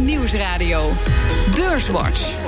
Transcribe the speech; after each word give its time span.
Nieuwsradio. 0.00 0.92
Beurswatch. 1.54 2.38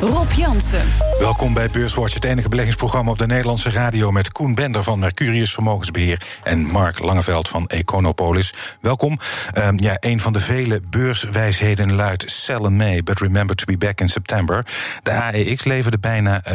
Rob 0.00 0.32
Jansen. 0.32 0.86
Welkom 1.18 1.54
bij 1.54 1.68
Beurswatch, 1.68 2.14
het 2.14 2.24
enige 2.24 2.48
beleggingsprogramma 2.48 3.10
op 3.10 3.18
de 3.18 3.26
Nederlandse 3.26 3.70
radio 3.70 4.10
met 4.10 4.32
Koen 4.32 4.54
Bender 4.54 4.82
van 4.82 4.98
Mercurius 4.98 5.52
Vermogensbeheer 5.52 6.22
en 6.42 6.66
Mark 6.66 6.98
Langeveld 6.98 7.48
van 7.48 7.66
Econopolis. 7.66 8.54
Welkom. 8.80 9.18
Um, 9.58 9.78
ja, 9.78 9.96
een 10.00 10.20
van 10.20 10.32
de 10.32 10.40
vele 10.40 10.80
beurswijsheden 10.90 11.94
luidt 11.94 12.30
sell 12.30 12.60
in 12.60 12.76
May, 12.76 13.02
but 13.02 13.20
remember 13.20 13.56
to 13.56 13.64
be 13.64 13.78
back 13.78 14.00
in 14.00 14.08
September. 14.08 14.66
De 15.02 15.10
AEX 15.10 15.64
leverde 15.64 15.98
bijna 15.98 16.42
5,4% 16.44 16.50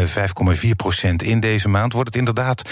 in 1.16 1.40
deze 1.40 1.70
maand. 1.70 1.94
Wordt 1.94 2.08
het 2.08 2.18
inderdaad 2.18 2.70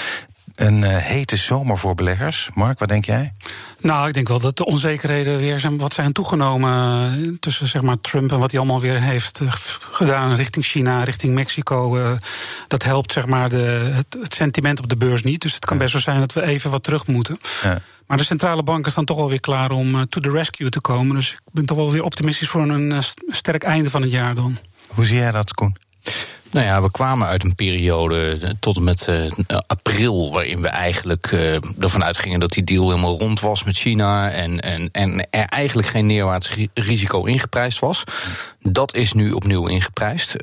een 0.55 0.81
uh, 0.81 0.97
hete 0.97 1.35
zomer 1.35 1.77
voor 1.77 1.95
beleggers. 1.95 2.49
Mark, 2.53 2.79
wat 2.79 2.89
denk 2.89 3.05
jij? 3.05 3.33
Nou, 3.79 4.07
ik 4.07 4.13
denk 4.13 4.27
wel 4.27 4.39
dat 4.39 4.57
de 4.57 4.65
onzekerheden 4.65 5.37
weer 5.37 5.59
zijn, 5.59 5.77
wat 5.77 5.93
zijn 5.93 6.11
toegenomen 6.11 7.37
tussen 7.39 7.67
zeg 7.67 7.81
maar, 7.81 8.01
Trump 8.01 8.31
en 8.31 8.39
wat 8.39 8.51
hij 8.51 8.59
allemaal 8.59 8.81
weer 8.81 9.01
heeft 9.01 9.41
uh, 9.41 9.51
gedaan 9.91 10.35
richting 10.35 10.65
China, 10.65 11.03
richting 11.03 11.33
Mexico. 11.33 12.17
Dat 12.67 12.83
helpt 12.83 13.11
zeg 13.11 13.25
maar, 13.25 13.49
de, 13.49 13.91
het, 13.93 14.17
het, 14.21 14.33
sentiment 14.33 14.79
op 14.79 14.89
de 14.89 14.97
beurs 14.97 15.23
niet. 15.23 15.41
Dus 15.41 15.53
het 15.53 15.65
kan 15.65 15.77
best 15.77 15.93
wel 15.93 16.01
zijn 16.01 16.19
dat 16.19 16.33
we 16.33 16.41
even 16.41 16.71
wat 16.71 16.83
terug 16.83 17.07
moeten. 17.07 17.39
Ja. 17.63 17.81
Maar 18.07 18.17
de 18.17 18.23
centrale 18.23 18.63
banken 18.63 18.91
staan 18.91 19.05
toch 19.05 19.17
wel 19.17 19.29
weer 19.29 19.39
klaar 19.39 19.71
om 19.71 20.09
to 20.09 20.21
the 20.21 20.31
rescue 20.31 20.69
te 20.69 20.81
komen. 20.81 21.15
Dus 21.15 21.31
ik 21.31 21.39
ben 21.51 21.65
toch 21.65 21.77
wel 21.77 21.91
weer 21.91 22.03
optimistisch 22.03 22.47
voor 22.47 22.61
een 22.61 23.03
sterk 23.27 23.63
einde 23.63 23.89
van 23.89 24.01
het 24.01 24.11
jaar 24.11 24.35
dan. 24.35 24.57
Hoe 24.87 25.05
zie 25.05 25.17
jij 25.17 25.31
dat, 25.31 25.53
Koen? 25.53 25.75
Nou 26.51 26.65
ja, 26.65 26.81
we 26.81 26.91
kwamen 26.91 27.27
uit 27.27 27.43
een 27.43 27.55
periode 27.55 28.37
tot 28.59 28.75
en 28.75 28.83
met 28.83 29.07
uh, 29.09 29.31
april, 29.67 30.31
waarin 30.31 30.61
we 30.61 30.67
eigenlijk 30.67 31.31
uh, 31.31 31.57
ervan 31.79 32.03
uitgingen 32.03 32.39
dat 32.39 32.51
die 32.51 32.63
deal 32.63 32.89
helemaal 32.89 33.17
rond 33.17 33.39
was 33.39 33.63
met 33.63 33.75
China 33.75 34.29
en, 34.29 34.59
en, 34.59 34.89
en 34.91 35.27
er 35.29 35.45
eigenlijk 35.45 35.87
geen 35.87 36.05
neerwaarts 36.05 36.51
risico 36.73 37.23
ingeprijsd 37.23 37.79
was. 37.79 38.03
Dat 38.61 38.95
is 38.95 39.13
nu 39.13 39.31
opnieuw 39.31 39.67
ingeprijsd. 39.67 40.35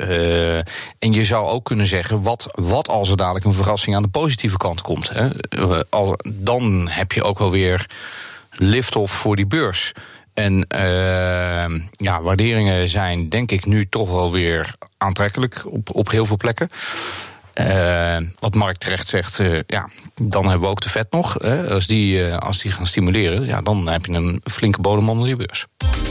En 0.98 1.12
je 1.12 1.24
zou 1.24 1.46
ook 1.46 1.64
kunnen 1.64 1.86
zeggen, 1.86 2.22
wat, 2.22 2.46
wat 2.54 2.88
als 2.88 3.10
er 3.10 3.16
dadelijk 3.16 3.44
een 3.44 3.52
verrassing 3.52 3.96
aan 3.96 4.02
de 4.02 4.08
positieve 4.08 4.56
kant 4.56 4.80
komt? 4.80 5.10
Hè? 5.12 5.28
Dan 6.24 6.88
heb 6.88 7.12
je 7.12 7.22
ook 7.22 7.38
wel 7.38 7.50
weer 7.50 7.86
lift-off 8.52 9.12
voor 9.12 9.36
die 9.36 9.46
beurs. 9.46 9.92
En 10.34 10.66
uh, 10.74 11.80
ja, 11.90 12.22
waarderingen 12.22 12.88
zijn 12.88 13.28
denk 13.28 13.50
ik 13.50 13.66
nu 13.66 13.88
toch 13.88 14.10
wel 14.10 14.32
weer 14.32 14.74
aantrekkelijk 14.98 15.62
op, 15.66 15.94
op 15.94 16.10
heel 16.10 16.24
veel 16.24 16.36
plekken. 16.36 16.70
Uh, 17.54 18.16
wat 18.38 18.54
Mark 18.54 18.76
terecht 18.76 19.06
zegt, 19.06 19.38
uh, 19.38 19.60
ja, 19.66 19.88
dan 20.14 20.42
hebben 20.42 20.60
we 20.60 20.66
ook 20.66 20.80
de 20.80 20.88
vet 20.88 21.06
nog. 21.10 21.40
Als, 21.68 21.86
die, 21.86 22.34
als 22.34 22.62
die 22.62 22.72
gaan 22.72 22.86
stimuleren, 22.86 23.46
ja, 23.46 23.60
dan 23.60 23.88
heb 23.88 24.06
je 24.06 24.12
een 24.12 24.40
flinke 24.44 24.80
bodem 24.80 25.08
onder 25.08 25.28
je 25.28 25.36
beurs. 25.36 25.66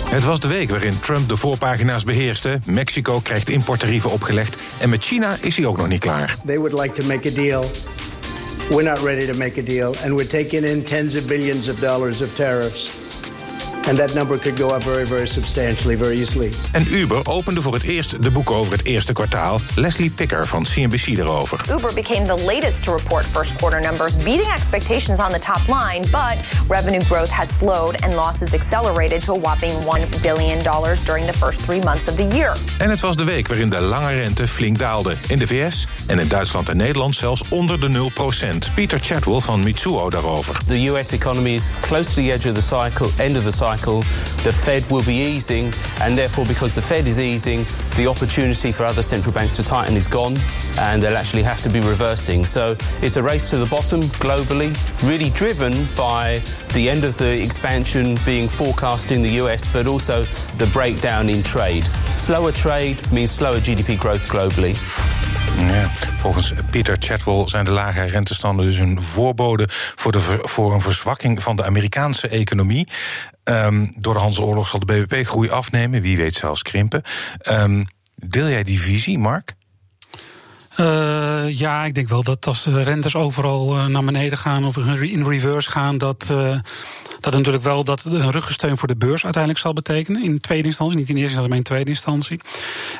Het 0.09 0.23
was 0.23 0.39
de 0.39 0.47
week 0.47 0.69
waarin 0.69 0.99
Trump 0.99 1.29
de 1.29 1.37
voorpagina's 1.37 2.03
beheerste. 2.03 2.59
Mexico 2.65 3.19
krijgt 3.19 3.49
importtarieven 3.49 4.11
opgelegd. 4.11 4.55
En 4.79 4.89
met 4.89 5.03
China 5.03 5.35
is 5.41 5.57
hij 5.57 5.65
ook 5.65 5.77
nog 5.77 5.87
niet 5.87 5.99
klaar. 5.99 6.35
They 6.45 6.57
would 6.57 6.79
like 6.79 7.01
to 7.01 7.07
make 7.07 7.29
a 7.29 7.33
deal. 7.33 7.65
We're 8.69 8.89
not 8.89 9.03
ready 9.03 9.25
to 9.25 9.37
make 9.37 9.59
a 9.59 9.63
deal. 9.63 9.95
And 10.03 10.15
we're 10.19 10.27
taking 10.27 10.65
in 10.65 10.83
tens 10.83 11.15
of 11.15 11.27
billions 11.27 11.69
of 11.69 11.79
dollars 11.79 12.21
of 12.21 12.35
tariffs. 12.35 12.91
And 13.87 13.97
that 13.97 14.13
number 14.13 14.37
could 14.37 14.59
go 14.59 14.69
up 14.69 14.83
very, 14.83 15.05
very 15.05 15.27
substantially, 15.27 15.97
very 15.97 16.19
easily. 16.19 16.51
En 16.71 16.93
Uber 16.93 17.19
opende 17.25 17.61
voor 17.61 17.73
het 17.73 17.83
eerst 17.83 18.23
de 18.23 18.31
boeken 18.31 18.55
over 18.55 18.71
het 18.71 18.85
eerste 18.85 19.13
kwartaal. 19.13 19.61
Leslie 19.75 20.09
Picker 20.09 20.47
van 20.47 20.63
CNBC 20.63 21.07
erover. 21.07 21.59
Uber 21.71 21.93
became 21.93 22.35
the 22.35 22.43
latest 22.45 22.83
to 22.83 22.95
report 22.95 23.25
first 23.25 23.55
quarter 23.55 23.81
numbers, 23.81 24.17
beating 24.17 24.51
expectations 24.55 25.19
on 25.19 25.29
the 25.29 25.39
top 25.39 25.61
line, 25.67 26.01
but 26.01 26.37
revenue 26.67 27.01
growth 27.01 27.29
has 27.29 27.57
slowed 27.57 28.01
and 28.03 28.13
losses 28.13 28.53
accelerated 28.53 29.23
to 29.25 29.33
a 29.33 29.39
whopping 29.39 29.71
$1 29.71 30.21
billion 30.21 30.59
during 31.05 31.25
the 31.25 31.37
first 31.37 31.61
three 31.61 31.81
months 31.81 32.07
of 32.07 32.15
the 32.15 32.27
year. 32.35 32.55
En 32.77 32.89
het 32.89 33.01
was 33.01 33.15
de 33.15 33.23
week 33.23 33.47
waarin 33.47 33.69
de 33.69 33.81
lange 33.81 34.13
rente 34.13 34.47
flink 34.47 34.79
daalde. 34.79 35.15
In 35.27 35.39
de 35.39 35.47
VS 35.47 35.87
en 36.07 36.19
in 36.19 36.27
Duitsland 36.27 36.69
en 36.69 36.77
Nederland 36.77 37.15
zelfs 37.15 37.49
onder 37.49 37.79
de 37.79 38.11
0%. 38.67 38.73
Peter 38.75 38.99
Chatwell 39.01 39.39
van 39.39 39.63
Mitsuo 39.63 40.09
daarover. 40.09 40.57
The 40.67 40.87
US 40.87 41.11
economy 41.11 41.53
is 41.53 41.69
close 41.79 42.13
to 42.13 42.21
the 42.21 42.31
edge 42.31 42.49
of 42.49 42.55
the 42.55 42.61
cycle, 42.61 43.09
end 43.17 43.37
of 43.37 43.43
the 43.43 43.51
cycle. 43.51 43.70
The 43.77 44.51
Fed 44.51 44.89
will 44.89 45.03
be 45.03 45.15
easing, 45.15 45.73
and 46.01 46.17
therefore, 46.17 46.45
because 46.45 46.73
the 46.73 46.81
Fed 46.81 47.07
is 47.07 47.19
easing, 47.19 47.65
the 47.95 48.07
opportunity 48.07 48.71
for 48.71 48.85
other 48.85 49.03
central 49.03 49.33
banks 49.33 49.55
to 49.57 49.63
tighten 49.63 49.95
is 49.95 50.07
gone, 50.07 50.35
and 50.77 51.01
they'll 51.01 51.17
actually 51.17 51.43
have 51.43 51.61
to 51.63 51.69
be 51.69 51.79
reversing. 51.79 52.45
So 52.45 52.75
it's 53.01 53.17
a 53.17 53.23
race 53.23 53.49
to 53.51 53.57
the 53.57 53.65
bottom 53.65 54.01
globally, 54.19 54.71
really 55.03 55.29
driven 55.29 55.73
by 55.95 56.41
the 56.73 56.89
end 56.89 57.03
of 57.03 57.17
the 57.17 57.41
expansion 57.41 58.17
being 58.25 58.47
forecast 58.47 59.11
in 59.11 59.21
the 59.21 59.39
US, 59.41 59.71
but 59.71 59.87
also 59.87 60.23
the 60.57 60.69
breakdown 60.73 61.29
in 61.29 61.43
trade. 61.43 61.83
Slower 62.11 62.51
trade 62.51 62.97
means 63.11 63.31
slower 63.31 63.59
GDP 63.59 63.99
growth 63.99 64.27
globally. 64.27 64.75
Ja, 65.57 65.89
volgens 66.17 66.53
Peter 66.69 66.95
Chatwell 66.99 67.47
zijn 67.47 67.65
de 67.65 67.71
lage 67.71 68.03
rentestanden 68.03 68.65
dus 68.65 68.77
een 68.77 69.01
voorbode 69.01 69.67
voor, 69.69 70.11
de, 70.11 70.39
voor 70.41 70.73
een 70.73 70.81
verzwakking 70.81 71.43
van 71.43 71.55
de 71.55 71.63
Amerikaanse 71.63 72.27
economie. 72.27 72.87
Um, 73.51 73.93
door 73.99 74.13
de 74.13 74.19
handelsoorlog 74.19 74.67
zal 74.67 74.79
de 74.79 74.85
BBP-groei 74.85 75.49
afnemen, 75.49 76.01
wie 76.01 76.17
weet 76.17 76.35
zelfs 76.35 76.61
krimpen. 76.61 77.01
Um, 77.49 77.85
deel 78.15 78.47
jij 78.47 78.63
die 78.63 78.79
visie, 78.79 79.19
Mark? 79.19 79.55
Uh, 80.79 81.59
ja, 81.59 81.85
ik 81.85 81.93
denk 81.93 82.07
wel 82.07 82.23
dat 82.23 82.47
als 82.47 82.63
de 82.63 82.83
rentes 82.83 83.15
overal 83.15 83.77
uh, 83.77 83.85
naar 83.85 84.03
beneden 84.03 84.37
gaan 84.37 84.65
of 84.65 84.77
in 84.77 85.27
reverse 85.27 85.71
gaan, 85.71 85.97
dat, 85.97 86.27
uh, 86.31 86.59
dat 87.19 87.33
natuurlijk 87.33 87.63
wel 87.63 87.83
dat 87.83 88.05
een 88.05 88.31
ruggensteun 88.31 88.77
voor 88.77 88.87
de 88.87 88.95
beurs 88.95 89.23
uiteindelijk 89.23 89.63
zal 89.63 89.73
betekenen. 89.73 90.23
In 90.23 90.39
tweede 90.39 90.67
instantie, 90.67 90.97
niet 90.97 91.09
in 91.09 91.15
eerste 91.15 91.29
instantie, 91.29 91.49
maar 91.49 91.57
in 91.57 91.63
tweede 91.63 91.89
instantie. 91.89 92.39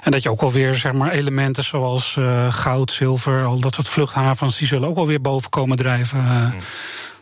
En 0.04 0.12
dat 0.12 0.24
je 0.24 0.30
ook 0.30 0.42
alweer 0.42 0.76
zeg 0.76 0.94
maar, 0.94 1.12
elementen 1.12 1.64
zoals 1.64 2.18
goud, 2.50 2.92
zilver, 2.92 3.46
al 3.46 3.60
dat 3.60 3.76
soort 3.76 3.88
vluchthavens, 3.88 4.58
die 4.58 4.68
zullen 4.68 4.88
ook 4.88 4.96
wel 4.96 5.08
weer 5.08 5.22
boven 5.22 5.50
komen 5.50 5.78
drijven. 5.78 6.24
Mm. 6.24 6.54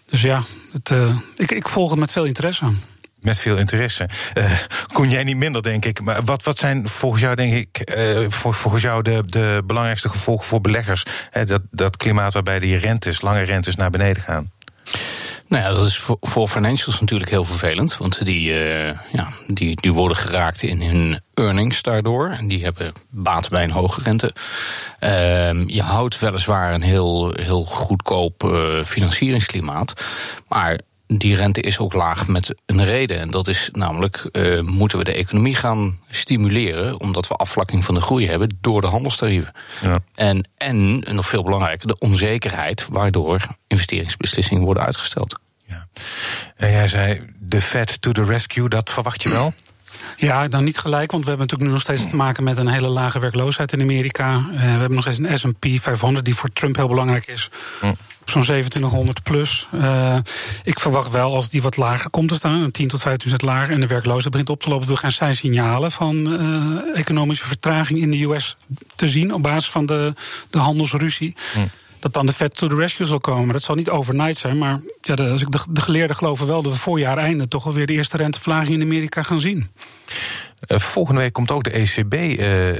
Dus 0.09 0.21
ja, 0.21 0.41
het, 0.71 0.93
ik, 1.35 1.51
ik 1.51 1.67
volg 1.67 1.89
het 1.89 1.99
met 1.99 2.11
veel 2.11 2.25
interesse. 2.25 2.65
Met 3.21 3.39
veel 3.39 3.57
interesse. 3.57 4.09
Uh, 4.33 4.51
kon 4.93 5.09
jij 5.09 5.23
niet 5.23 5.35
minder, 5.35 5.63
denk 5.63 5.85
ik. 5.85 6.01
Maar 6.01 6.23
wat, 6.23 6.43
wat 6.43 6.57
zijn 6.57 6.87
volgens 6.87 7.21
jou, 7.21 7.35
denk 7.35 7.53
ik, 7.53 7.91
uh, 7.97 8.25
volgens 8.29 8.81
jou 8.81 9.01
de, 9.01 9.23
de 9.25 9.63
belangrijkste 9.65 10.09
gevolgen 10.09 10.45
voor 10.45 10.61
beleggers? 10.61 11.03
Uh, 11.33 11.45
dat, 11.45 11.61
dat 11.71 11.97
klimaat 11.97 12.33
waarbij 12.33 12.59
die 12.59 12.77
rentes, 12.77 13.21
lange 13.21 13.41
rentes 13.41 13.75
naar 13.75 13.89
beneden 13.89 14.23
gaan. 14.23 14.51
Nou 15.47 15.63
ja, 15.63 15.69
dat 15.69 15.87
is 15.87 15.97
voor, 16.21 16.47
financials 16.47 16.99
natuurlijk 16.99 17.29
heel 17.29 17.43
vervelend. 17.43 17.97
Want 17.97 18.25
die, 18.25 18.53
ja, 19.11 19.27
die, 19.47 19.81
die 19.81 19.93
worden 19.93 20.17
geraakt 20.17 20.61
in 20.61 20.81
hun 20.81 21.21
earnings 21.33 21.81
daardoor. 21.81 22.29
En 22.29 22.47
die 22.47 22.63
hebben 22.63 22.93
baat 23.09 23.49
bij 23.49 23.63
een 23.63 23.71
hoge 23.71 24.01
rente. 24.03 24.33
Uh, 24.99 25.67
je 25.67 25.81
houdt 25.81 26.19
weliswaar 26.19 26.73
een 26.73 26.81
heel, 26.81 27.33
heel 27.35 27.65
goedkoop 27.65 28.43
financieringsklimaat. 28.85 29.93
Maar 30.47 30.79
die 31.17 31.35
rente 31.35 31.61
is 31.61 31.79
ook 31.79 31.93
laag 31.93 32.27
met 32.27 32.55
een 32.65 32.85
reden. 32.85 33.19
En 33.19 33.31
dat 33.31 33.47
is 33.47 33.69
namelijk, 33.71 34.29
uh, 34.31 34.61
moeten 34.61 34.97
we 34.97 35.03
de 35.03 35.13
economie 35.13 35.55
gaan 35.55 35.99
stimuleren... 36.09 36.99
omdat 36.99 37.27
we 37.27 37.33
afvlakking 37.33 37.85
van 37.85 37.95
de 37.95 38.01
groei 38.01 38.27
hebben 38.27 38.57
door 38.61 38.81
de 38.81 38.87
handelstarieven. 38.87 39.53
Ja. 39.81 39.99
En, 40.15 40.47
en, 40.57 40.99
nog 40.99 41.27
veel 41.27 41.43
belangrijker, 41.43 41.87
de 41.87 41.99
onzekerheid... 41.99 42.87
waardoor 42.91 43.47
investeringsbeslissingen 43.67 44.63
worden 44.63 44.85
uitgesteld. 44.85 45.39
Ja. 45.65 45.87
En 46.55 46.71
jij 46.71 46.87
zei, 46.87 47.21
de 47.39 47.61
Fed 47.61 48.01
to 48.01 48.11
the 48.11 48.23
rescue, 48.23 48.69
dat 48.69 48.89
verwacht 48.89 49.23
je 49.23 49.29
wel? 49.29 49.53
Ja, 50.17 50.47
dan 50.47 50.63
niet 50.63 50.77
gelijk, 50.77 51.11
want 51.11 51.23
we 51.23 51.29
hebben 51.29 51.47
natuurlijk 51.47 51.69
nu 51.69 51.75
nog 51.75 51.81
steeds 51.81 52.09
te 52.09 52.15
maken 52.15 52.43
met 52.43 52.57
een 52.57 52.67
hele 52.67 52.87
lage 52.87 53.19
werkloosheid 53.19 53.71
in 53.71 53.81
Amerika. 53.81 54.35
Uh, 54.35 54.59
we 54.59 54.65
hebben 54.65 54.93
nog 54.93 55.01
steeds 55.01 55.17
een 55.17 55.37
SP 55.41 55.65
500 55.81 56.25
die 56.25 56.35
voor 56.35 56.49
Trump 56.53 56.75
heel 56.75 56.87
belangrijk 56.87 57.27
is. 57.27 57.49
Zo'n 58.25 58.41
2700 58.41 59.23
plus. 59.23 59.67
Uh, 59.73 60.17
ik 60.63 60.79
verwacht 60.79 61.11
wel 61.11 61.35
als 61.35 61.49
die 61.49 61.61
wat 61.61 61.77
lager 61.77 62.09
komt 62.09 62.29
te 62.29 62.35
staan, 62.35 62.61
een 62.61 62.71
10 62.71 62.87
tot 62.87 63.01
15 63.01 63.37
lager, 63.37 63.73
en 63.73 63.79
de 63.79 63.87
werkloosheid 63.87 64.31
begint 64.31 64.49
op 64.49 64.63
te 64.63 64.69
lopen, 64.69 64.87
we 64.87 64.97
gaan 64.97 65.11
zijn 65.11 65.35
signalen 65.35 65.91
van 65.91 66.41
uh, 66.41 66.99
economische 66.99 67.47
vertraging 67.47 67.99
in 67.99 68.11
de 68.11 68.23
US 68.23 68.55
te 68.95 69.09
zien 69.09 69.33
op 69.33 69.41
basis 69.41 69.69
van 69.69 69.85
de, 69.85 70.13
de 70.49 70.57
handelsruzie. 70.57 71.35
Dat 71.99 72.13
dan 72.13 72.25
de 72.25 72.33
Fed 72.33 72.55
to 72.55 72.67
the 72.67 72.75
rescue 72.75 73.05
zal 73.05 73.19
komen. 73.19 73.53
Dat 73.53 73.63
zal 73.63 73.75
niet 73.75 73.89
overnight 73.89 74.37
zijn, 74.37 74.57
maar 74.57 74.81
ja, 75.01 75.15
de, 75.15 75.29
als 75.29 75.41
ik 75.41 75.51
de, 75.51 75.59
de 75.69 75.81
geleerden 75.81 76.15
geloven 76.15 76.47
wel 76.47 76.61
dat 76.61 76.71
we 76.71 76.77
voorjaar 76.77 77.17
einde 77.17 77.47
toch 77.47 77.65
alweer 77.65 77.85
de 77.85 77.93
eerste 77.93 78.17
renteverlaging 78.17 78.75
in 78.75 78.81
Amerika 78.81 79.23
gaan 79.23 79.39
zien. 79.39 79.69
Uh, 80.67 80.77
volgende 80.77 81.21
week 81.21 81.33
komt 81.33 81.51
ook 81.51 81.63
de 81.63 81.69
ECB 81.69 82.13
uh, 82.13 82.37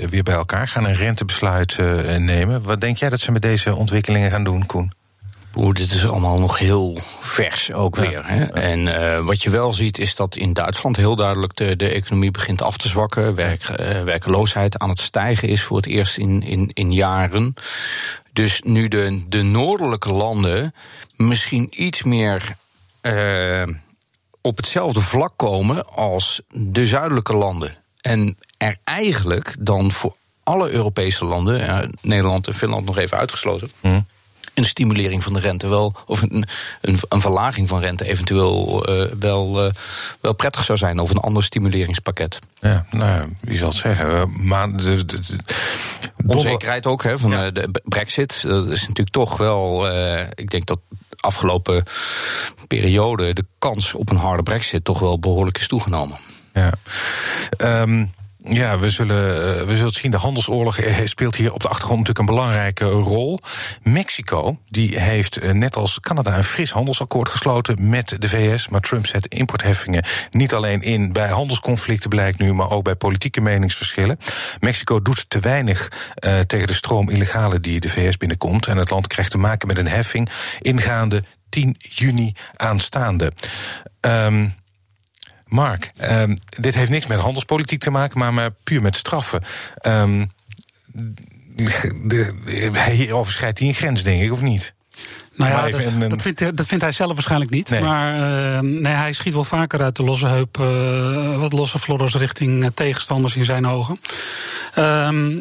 weer 0.09 0.23
bij 0.23 0.35
elkaar, 0.35 0.67
gaan 0.67 0.85
een 0.85 0.93
rentebesluit 0.93 1.77
uh, 1.79 2.15
nemen. 2.15 2.63
Wat 2.63 2.81
denk 2.81 2.97
jij 2.97 3.09
dat 3.09 3.19
ze 3.19 3.31
met 3.31 3.41
deze 3.41 3.75
ontwikkelingen 3.75 4.31
gaan 4.31 4.43
doen, 4.43 4.65
Koen? 4.65 4.91
Oeh, 5.55 5.75
dit 5.75 5.91
is 5.91 6.07
allemaal 6.07 6.39
nog 6.39 6.57
heel 6.57 6.97
vers 7.21 7.71
ook 7.71 7.95
weer. 7.95 8.27
Hè? 8.27 8.43
En 8.45 8.79
uh, 8.79 9.25
wat 9.25 9.43
je 9.43 9.49
wel 9.49 9.73
ziet 9.73 9.99
is 9.99 10.15
dat 10.15 10.35
in 10.35 10.53
Duitsland 10.53 10.97
heel 10.97 11.15
duidelijk 11.15 11.55
de, 11.55 11.75
de 11.75 11.89
economie 11.89 12.31
begint 12.31 12.61
af 12.61 12.77
te 12.77 12.87
zwakken. 12.87 13.35
Werk, 13.35 13.69
uh, 13.69 14.03
werkeloosheid 14.03 14.77
aan 14.77 14.89
het 14.89 14.99
stijgen 14.99 15.47
is 15.47 15.61
voor 15.61 15.77
het 15.77 15.85
eerst 15.85 16.17
in, 16.17 16.43
in, 16.43 16.71
in 16.73 16.93
jaren. 16.93 17.53
Dus 18.39 18.61
nu 18.63 18.87
de, 18.87 19.23
de 19.27 19.41
noordelijke 19.41 20.11
landen 20.11 20.73
misschien 21.15 21.67
iets 21.83 22.03
meer 22.03 22.55
uh, 23.01 23.67
op 24.41 24.57
hetzelfde 24.57 25.01
vlak 25.01 25.33
komen 25.35 25.87
als 25.87 26.41
de 26.51 26.85
zuidelijke 26.85 27.35
landen. 27.35 27.75
En 28.01 28.37
er 28.57 28.77
eigenlijk 28.83 29.55
dan 29.59 29.91
voor 29.91 30.15
alle 30.43 30.69
Europese 30.69 31.25
landen, 31.25 31.91
Nederland 32.01 32.47
en 32.47 32.53
Finland 32.53 32.85
nog 32.85 32.97
even 32.97 33.17
uitgesloten. 33.17 33.71
Mm 33.81 34.05
een 34.59 34.65
stimulering 34.65 35.23
van 35.23 35.33
de 35.33 35.39
rente 35.39 35.67
wel, 35.67 35.95
of 36.05 36.21
een, 36.21 36.45
een, 36.81 36.99
een 37.09 37.21
verlaging 37.21 37.69
van 37.69 37.79
rente 37.79 38.05
eventueel 38.05 38.89
uh, 38.89 39.11
wel, 39.19 39.65
uh, 39.65 39.71
wel 40.21 40.33
prettig 40.33 40.63
zou 40.63 40.77
zijn, 40.77 40.99
of 40.99 41.09
een 41.09 41.17
ander 41.17 41.43
stimuleringspakket. 41.43 42.39
Ja, 42.59 42.85
nou, 42.91 43.35
wie 43.39 43.57
zal 43.57 43.69
het 43.69 43.77
zeggen? 43.77 44.47
Maar 44.47 44.77
de, 44.77 45.05
de, 45.05 45.19
de 45.19 45.37
onzekerheid 46.25 46.85
ook 46.85 47.03
hè, 47.03 47.17
van 47.17 47.31
ja. 47.31 47.51
de 47.51 47.81
Brexit, 47.83 48.41
dat 48.41 48.67
is 48.67 48.81
natuurlijk 48.81 49.09
toch 49.09 49.37
wel, 49.37 49.91
uh, 49.91 50.19
ik 50.35 50.49
denk 50.49 50.65
dat 50.65 50.79
afgelopen 51.19 51.83
periode 52.67 53.33
de 53.33 53.45
kans 53.59 53.93
op 53.93 54.09
een 54.09 54.17
harde 54.17 54.43
Brexit 54.43 54.83
toch 54.83 54.99
wel 54.99 55.19
behoorlijk 55.19 55.57
is 55.57 55.67
toegenomen. 55.67 56.17
Ja. 56.53 56.71
Um, 57.81 58.11
ja, 58.49 58.79
we 58.79 58.89
zullen, 58.89 59.59
eh, 59.59 59.65
we 59.65 59.75
zullen 59.75 59.91
zien. 59.91 60.11
De 60.11 60.17
handelsoorlog 60.17 60.77
eh, 60.77 61.05
speelt 61.05 61.35
hier 61.35 61.53
op 61.53 61.61
de 61.61 61.67
achtergrond 61.67 61.99
natuurlijk 61.99 62.29
een 62.29 62.35
belangrijke 62.35 62.85
rol. 62.85 63.39
Mexico 63.83 64.59
die 64.69 64.99
heeft 64.99 65.37
eh, 65.37 65.51
net 65.51 65.75
als 65.75 65.99
Canada 65.99 66.37
een 66.37 66.43
fris 66.43 66.71
handelsakkoord 66.71 67.29
gesloten 67.29 67.89
met 67.89 68.15
de 68.19 68.29
VS. 68.29 68.69
Maar 68.69 68.81
Trump 68.81 69.07
zet 69.07 69.25
importheffingen 69.25 70.03
niet 70.29 70.53
alleen 70.53 70.81
in 70.81 71.13
bij 71.13 71.29
handelsconflicten, 71.29 72.09
blijkt 72.09 72.39
nu, 72.39 72.53
maar 72.53 72.71
ook 72.71 72.83
bij 72.83 72.95
politieke 72.95 73.41
meningsverschillen. 73.41 74.17
Mexico 74.59 75.01
doet 75.01 75.29
te 75.29 75.39
weinig 75.39 75.91
tegen 76.47 76.67
de 76.67 76.73
stroom 76.73 77.09
illegale 77.09 77.59
die 77.59 77.79
de 77.79 77.89
VS 77.89 78.17
binnenkomt. 78.17 78.67
En 78.67 78.77
het 78.77 78.89
land 78.89 79.07
krijgt 79.07 79.31
te 79.31 79.37
maken 79.37 79.67
met 79.67 79.77
een 79.77 79.87
heffing 79.87 80.29
ingaande 80.59 81.23
10 81.49 81.75
juni 81.79 82.33
aanstaande. 82.53 83.31
Um, 84.01 84.53
Mark, 85.49 85.91
um, 86.01 86.33
dit 86.59 86.75
heeft 86.75 86.89
niks 86.89 87.07
met 87.07 87.19
handelspolitiek 87.19 87.79
te 87.79 87.89
maken, 87.89 88.19
maar, 88.19 88.33
maar 88.33 88.49
puur 88.63 88.81
met 88.81 88.95
straffen. 88.95 89.43
Um, 89.85 90.31
de, 92.05 92.31
de, 92.43 92.91
hier 92.91 93.13
overschrijdt 93.13 93.59
hij 93.59 93.67
een 93.67 93.73
grens, 93.73 94.03
denk 94.03 94.21
ik, 94.21 94.31
of 94.31 94.41
niet? 94.41 94.73
Nou 95.35 95.51
ja, 95.51 95.69
dat, 95.77 95.85
een... 95.85 96.09
dat, 96.09 96.21
vindt, 96.21 96.57
dat, 96.57 96.65
vindt, 96.65 96.83
hij 96.83 96.91
zelf 96.91 97.13
waarschijnlijk 97.13 97.51
niet. 97.51 97.69
Nee. 97.69 97.81
Maar 97.81 98.15
uh, 98.15 98.59
nee, 98.59 98.93
hij 98.93 99.13
schiet 99.13 99.33
wel 99.33 99.43
vaker 99.43 99.81
uit 99.81 99.95
de 99.95 100.03
losse 100.03 100.27
heup, 100.27 100.57
uh, 100.57 101.39
wat 101.39 101.53
losse 101.53 101.79
flodders 101.79 102.15
richting 102.15 102.63
uh, 102.63 102.69
tegenstanders 102.73 103.35
in 103.35 103.45
zijn 103.45 103.67
ogen. 103.67 103.99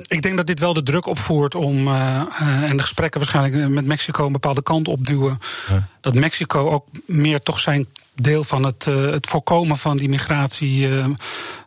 Ik 0.07 0.23
denk 0.23 0.37
dat 0.37 0.47
dit 0.47 0.61
wel 0.61 0.73
de 0.73 0.83
druk 0.83 1.07
opvoert 1.07 1.55
om, 1.55 1.89
en 1.89 2.77
de 2.77 2.83
gesprekken 2.83 3.21
waarschijnlijk 3.21 3.69
met 3.69 3.87
Mexico 3.87 4.27
een 4.27 4.33
bepaalde 4.33 4.63
kant 4.63 4.89
opduwen. 4.89 5.39
Ja. 5.69 5.89
Dat 6.01 6.15
Mexico 6.15 6.71
ook 6.71 6.87
meer 7.07 7.43
toch 7.43 7.59
zijn 7.59 7.87
deel 8.21 8.45
van 8.45 8.65
het, 8.65 8.87
uh, 8.89 9.11
het 9.11 9.27
voorkomen 9.27 9.77
van 9.77 9.97
die 9.97 10.09
migratie 10.09 10.89
uh, 10.89 11.05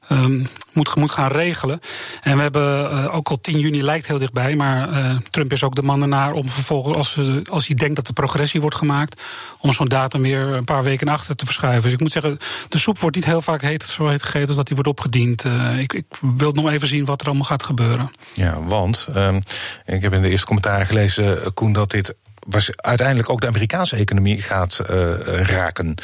um, 0.10 0.48
moet, 0.74 0.96
moet 0.96 1.12
gaan 1.12 1.32
regelen. 1.32 1.80
En 2.22 2.36
we 2.36 2.42
hebben 2.42 2.92
uh, 2.92 3.16
ook 3.16 3.30
al 3.30 3.42
10 3.42 3.60
juni 3.60 3.84
lijkt 3.84 4.08
heel 4.08 4.18
dichtbij, 4.18 4.56
maar 4.56 4.90
Trump 5.30 5.52
is 5.52 5.64
ook 5.64 5.76
de 5.76 5.82
man 5.82 6.02
ernaar 6.02 6.34
om 6.34 6.50
vervolgens, 6.50 6.98
als, 6.98 7.20
als 7.50 7.68
hij 7.68 7.76
denkt 7.76 7.96
dat 7.96 8.08
de 8.08 8.14
progressie 8.14 8.62
wordt 8.62 8.76
gemaakt, 8.76 9.22
om 9.60 9.74
zo'n 9.74 9.88
datum 9.88 10.22
weer 10.22 10.42
een 10.42 10.64
paar 10.64 10.84
weken 10.84 11.08
achter 11.08 11.36
te 11.36 11.46
verschuiven. 11.46 11.84
Dus 11.84 11.94
ik 11.94 12.00
moet 12.00 12.12
zeggen, 12.12 12.38
de 12.70 12.78
soep 12.78 13.00
wordt 13.00 13.16
niet 13.16 13.26
heel 13.26 13.42
vaak 13.42 13.62
heet, 13.62 13.84
zo 13.84 14.08
heet 14.08 14.24
gegeten 14.24 14.48
als 14.48 14.58
dat 14.58 14.68
die 14.68 14.76
wordt 14.76 14.92
opgediend. 14.92 15.44
ik, 15.78 15.94
ik 15.94 16.06
wil 16.38 16.52
nog 16.52 16.70
even 16.70 16.88
zien 16.88 17.06
wat 17.06 17.22
er 17.22 17.28
allemaal 17.28 17.46
gaat 17.46 17.64
gebeuren. 17.64 18.12
Ja, 18.34 18.64
want 18.64 19.08
um, 19.16 19.40
ik 19.86 20.02
heb 20.02 20.14
in 20.14 20.22
de 20.22 20.30
eerste 20.30 20.46
commentaar 20.46 20.86
gelezen, 20.86 21.54
Koen, 21.54 21.74
dat 21.74 21.92
dit 21.92 22.16
was 22.48 22.70
uiteindelijk 22.76 23.30
ook 23.30 23.42
de 23.42 23.48
Amerikaanse 23.48 23.96
economie 23.96 24.42
gaat 24.42 24.80
raken. 25.26 25.96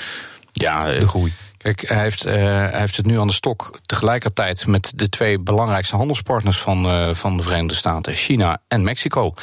Ja, 0.61 0.91
de 0.91 1.07
groei. 1.07 1.33
Kijk, 1.57 1.87
hij 1.87 2.01
heeft, 2.01 2.25
uh, 2.25 2.33
hij 2.33 2.79
heeft 2.79 2.97
het 2.97 3.05
nu 3.05 3.19
aan 3.19 3.27
de 3.27 3.33
stok 3.33 3.79
tegelijkertijd 3.81 4.67
met 4.67 4.91
de 4.95 5.09
twee 5.09 5.39
belangrijkste 5.39 5.95
handelspartners 5.95 6.59
van, 6.59 6.85
uh, 6.85 7.13
van 7.13 7.37
de 7.37 7.43
Verenigde 7.43 7.75
Staten, 7.75 8.15
China 8.15 8.61
en 8.67 8.83
Mexico. 8.83 9.33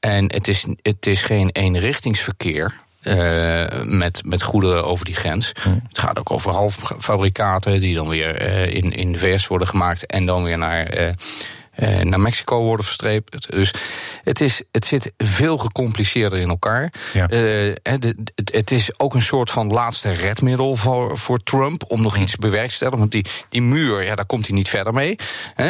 En 0.00 0.32
het 0.32 0.48
is, 0.48 0.66
het 0.82 1.06
is 1.06 1.22
geen 1.22 1.50
eenrichtingsverkeer. 1.50 2.74
Uh, 3.02 3.66
met, 3.82 4.22
met 4.24 4.42
goederen 4.42 4.84
over 4.84 5.04
die 5.04 5.14
grens. 5.14 5.52
Hmm. 5.62 5.82
Het 5.88 5.98
gaat 5.98 6.18
ook 6.18 6.30
over 6.30 6.52
halffabrikaten 6.52 7.80
die 7.80 7.94
dan 7.94 8.08
weer 8.08 8.40
in, 8.74 8.92
in 8.92 9.12
de 9.12 9.18
VS 9.18 9.46
worden 9.46 9.68
gemaakt 9.68 10.06
en 10.06 10.26
dan 10.26 10.42
weer 10.42 10.58
naar 10.58 11.14
naar 12.02 12.20
Mexico 12.20 12.62
worden 12.62 12.84
verstreept. 12.84 13.50
Dus 13.50 13.74
het, 14.24 14.40
is, 14.40 14.62
het 14.72 14.84
zit 14.84 15.12
veel 15.16 15.58
gecompliceerder 15.58 16.38
in 16.38 16.48
elkaar. 16.48 16.92
Ja. 17.12 17.30
Uh, 17.30 17.74
het, 17.82 18.14
het, 18.52 18.70
is 18.70 18.98
ook 18.98 19.14
een 19.14 19.22
soort 19.22 19.50
van 19.50 19.72
laatste 19.72 20.10
redmiddel 20.10 20.76
voor, 20.76 21.18
voor 21.18 21.38
Trump 21.38 21.84
om 21.88 22.02
nog 22.02 22.14
hm. 22.14 22.22
iets 22.22 22.36
te 22.38 22.66
stellen. 22.68 22.98
Want 22.98 23.12
die, 23.12 23.24
die 23.48 23.62
muur, 23.62 24.04
ja, 24.04 24.14
daar 24.14 24.26
komt 24.26 24.46
hij 24.46 24.56
niet 24.56 24.68
verder 24.68 24.92
mee. 24.92 25.16
Uh, 25.56 25.66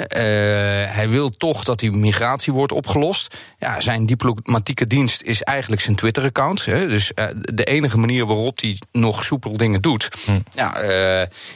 hij 0.94 1.08
wil 1.08 1.31
toch 1.31 1.64
dat 1.64 1.78
die 1.78 1.90
migratie 1.90 2.52
wordt 2.52 2.72
opgelost. 2.72 3.37
Ja, 3.58 3.81
zijn 3.81 4.06
diplomatieke 4.06 4.87
dienst 4.87 5.22
is 5.22 5.43
eigenlijk 5.43 5.82
zijn 5.82 5.96
Twitter-account. 5.96 6.64
Dus 6.64 7.12
de 7.32 7.64
enige 7.64 7.99
manier 7.99 8.26
waarop 8.26 8.60
hij 8.60 8.78
nog 8.93 9.25
soepel 9.25 9.56
dingen 9.56 9.81
doet, 9.81 10.08
hm. 10.25 10.38
ja, 10.55 10.81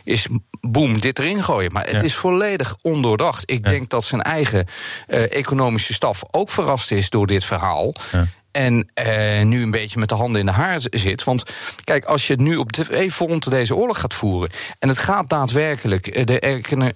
is 0.05 0.27
boem, 0.61 1.01
dit 1.01 1.19
erin 1.19 1.43
gooien. 1.43 1.73
Maar 1.73 1.87
het 1.87 2.03
is 2.03 2.15
volledig 2.15 2.77
ondoordacht. 2.81 3.51
Ik 3.51 3.65
denk 3.65 3.91
dat 3.91 4.05
zijn 4.05 4.23
eigen 4.23 4.67
uh, 5.09 5.37
economische 5.37 5.93
staf 5.93 6.23
ook 6.31 6.51
verrast 6.51 6.91
is 6.91 7.11
door 7.11 7.27
dit 7.27 7.45
verhaal. 7.45 7.95
Ja 8.13 8.27
en 8.53 8.89
uh, 9.07 9.43
nu 9.43 9.63
een 9.63 9.71
beetje 9.71 9.99
met 9.99 10.09
de 10.09 10.15
handen 10.15 10.41
in 10.41 10.47
de 10.47 10.53
haar 10.53 10.81
zit. 10.91 11.25
Want 11.25 11.45
kijk, 11.85 12.05
als 12.05 12.27
je 12.27 12.37
nu 12.37 12.57
op 12.57 12.73
de 12.73 13.11
front 13.11 13.51
deze 13.51 13.75
oorlog 13.75 14.01
gaat 14.01 14.15
voeren... 14.15 14.51
en 14.79 14.89
het 14.89 14.99
gaat 14.99 15.29
daadwerkelijk 15.29 16.07
eh, 16.07 16.25
de 16.27 16.41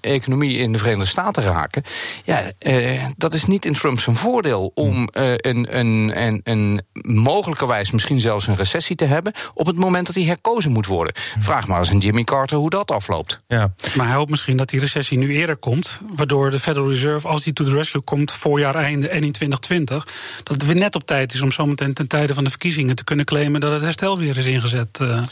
economie 0.01 0.59
in 0.59 0.73
de 0.73 0.79
Verenigde 0.79 1.07
Staten 1.07 1.43
raken... 1.43 1.83
ja, 2.25 2.43
uh, 2.67 3.05
dat 3.17 3.35
is 3.35 3.45
niet 3.45 3.65
in 3.65 3.73
Trump 3.73 4.01
zijn 4.01 4.17
voordeel 4.17 4.73
om 4.75 5.09
uh, 5.13 5.33
een, 5.37 5.79
een, 5.79 6.13
een, 6.23 6.41
een 6.45 6.83
mogelijkerwijs 7.03 7.91
misschien 7.91 8.21
zelfs 8.21 8.47
een 8.47 8.57
recessie 8.57 8.97
te 8.97 9.05
hebben... 9.05 9.33
op 9.55 9.67
het 9.67 9.77
moment 9.77 10.07
dat 10.07 10.15
hij 10.15 10.25
herkozen 10.25 10.73
moet 10.73 10.87
worden. 10.87 11.15
Vraag 11.39 11.67
maar 11.67 11.79
eens 11.79 11.91
aan 11.91 11.99
Jimmy 11.99 12.25
Carter 12.25 12.59
hoe 12.59 12.71
dat 12.71 12.91
afloopt. 12.91 13.41
Ja. 13.47 13.75
Maar 13.95 14.07
hij 14.07 14.17
hoopt 14.17 14.31
misschien 14.31 14.57
dat 14.57 14.69
die 14.69 14.81
recessie 14.81 15.19
nu 15.19 15.35
eerder 15.35 15.57
komt... 15.57 16.01
waardoor 16.17 16.51
de 16.51 16.59
Federal 16.59 16.89
Reserve, 16.89 17.29
als 17.29 17.45
die 17.45 17.53
to 17.53 17.65
the 17.65 17.77
rescue 17.77 18.03
komt... 18.03 18.33
voorjaar 18.33 18.75
einde 18.75 19.09
en 19.09 19.25
in 19.25 19.33
2020, 19.33 20.07
dat 20.43 20.57
het 20.57 20.67
weer 20.67 20.77
net 20.77 20.95
op 20.95 21.07
tijd 21.07 21.35
is 21.35 21.43
om 21.47 21.53
zometeen 21.53 21.95
ten 21.95 22.07
tijde 22.07 22.35
van 22.35 22.45
de 22.45 22.51
verkiezingen 22.51 22.97
te 22.97 23.05
kunnen 23.05 23.25
claimen 23.25 23.61
dat 23.61 23.73
het 23.73 23.83
herstel 23.83 24.19
weer 24.19 24.37
is 24.37 24.45
ingezet. 24.45 24.99
Uh, 25.03 25.09
ja. 25.09 25.23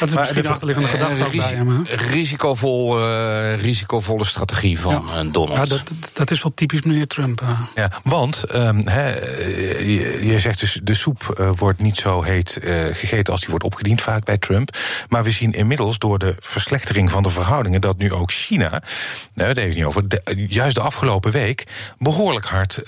Dat 0.00 0.08
is 0.08 0.14
maar 0.14 0.18
misschien 0.18 0.42
de 0.42 0.48
achterliggende 0.48 0.88
gedachte 0.88 1.24
uh, 1.24 1.30
risi 1.30 1.62
bij 1.62 1.96
Risicovol, 1.96 3.00
uh, 3.00 3.60
risicovolle 3.60 4.24
strategie 4.24 4.80
van 4.80 5.04
ja. 5.14 5.22
Donald. 5.22 5.58
Ja, 5.58 5.64
dat, 5.64 5.82
dat 6.12 6.30
is 6.30 6.42
wel 6.42 6.52
typisch 6.54 6.82
meneer 6.82 7.06
Trump. 7.06 7.42
Ja, 7.74 7.90
want 8.02 8.54
um, 8.54 8.86
he, 8.88 9.08
je, 9.80 10.26
je, 10.26 10.38
zegt 10.38 10.60
dus 10.60 10.80
de 10.82 10.94
soep 10.94 11.52
wordt 11.56 11.80
niet 11.80 11.96
zo 11.96 12.22
heet 12.22 12.58
gegeten 12.92 13.32
als 13.32 13.40
die 13.40 13.50
wordt 13.50 13.64
opgediend 13.64 14.02
vaak 14.02 14.24
bij 14.24 14.38
Trump. 14.38 14.76
Maar 15.08 15.24
we 15.24 15.30
zien 15.30 15.52
inmiddels 15.52 15.98
door 15.98 16.18
de 16.18 16.36
verslechtering 16.38 17.10
van 17.10 17.22
de 17.22 17.30
verhoudingen 17.30 17.80
dat 17.80 17.96
nu 17.96 18.12
ook 18.12 18.30
China, 18.30 18.82
nou, 19.34 19.54
daar 19.54 19.64
het 19.64 19.74
niet 19.74 19.84
over, 19.84 20.08
de, 20.08 20.46
juist 20.48 20.74
de 20.74 20.80
afgelopen 20.80 21.32
week 21.32 21.66
behoorlijk 21.98 22.46
hard 22.46 22.82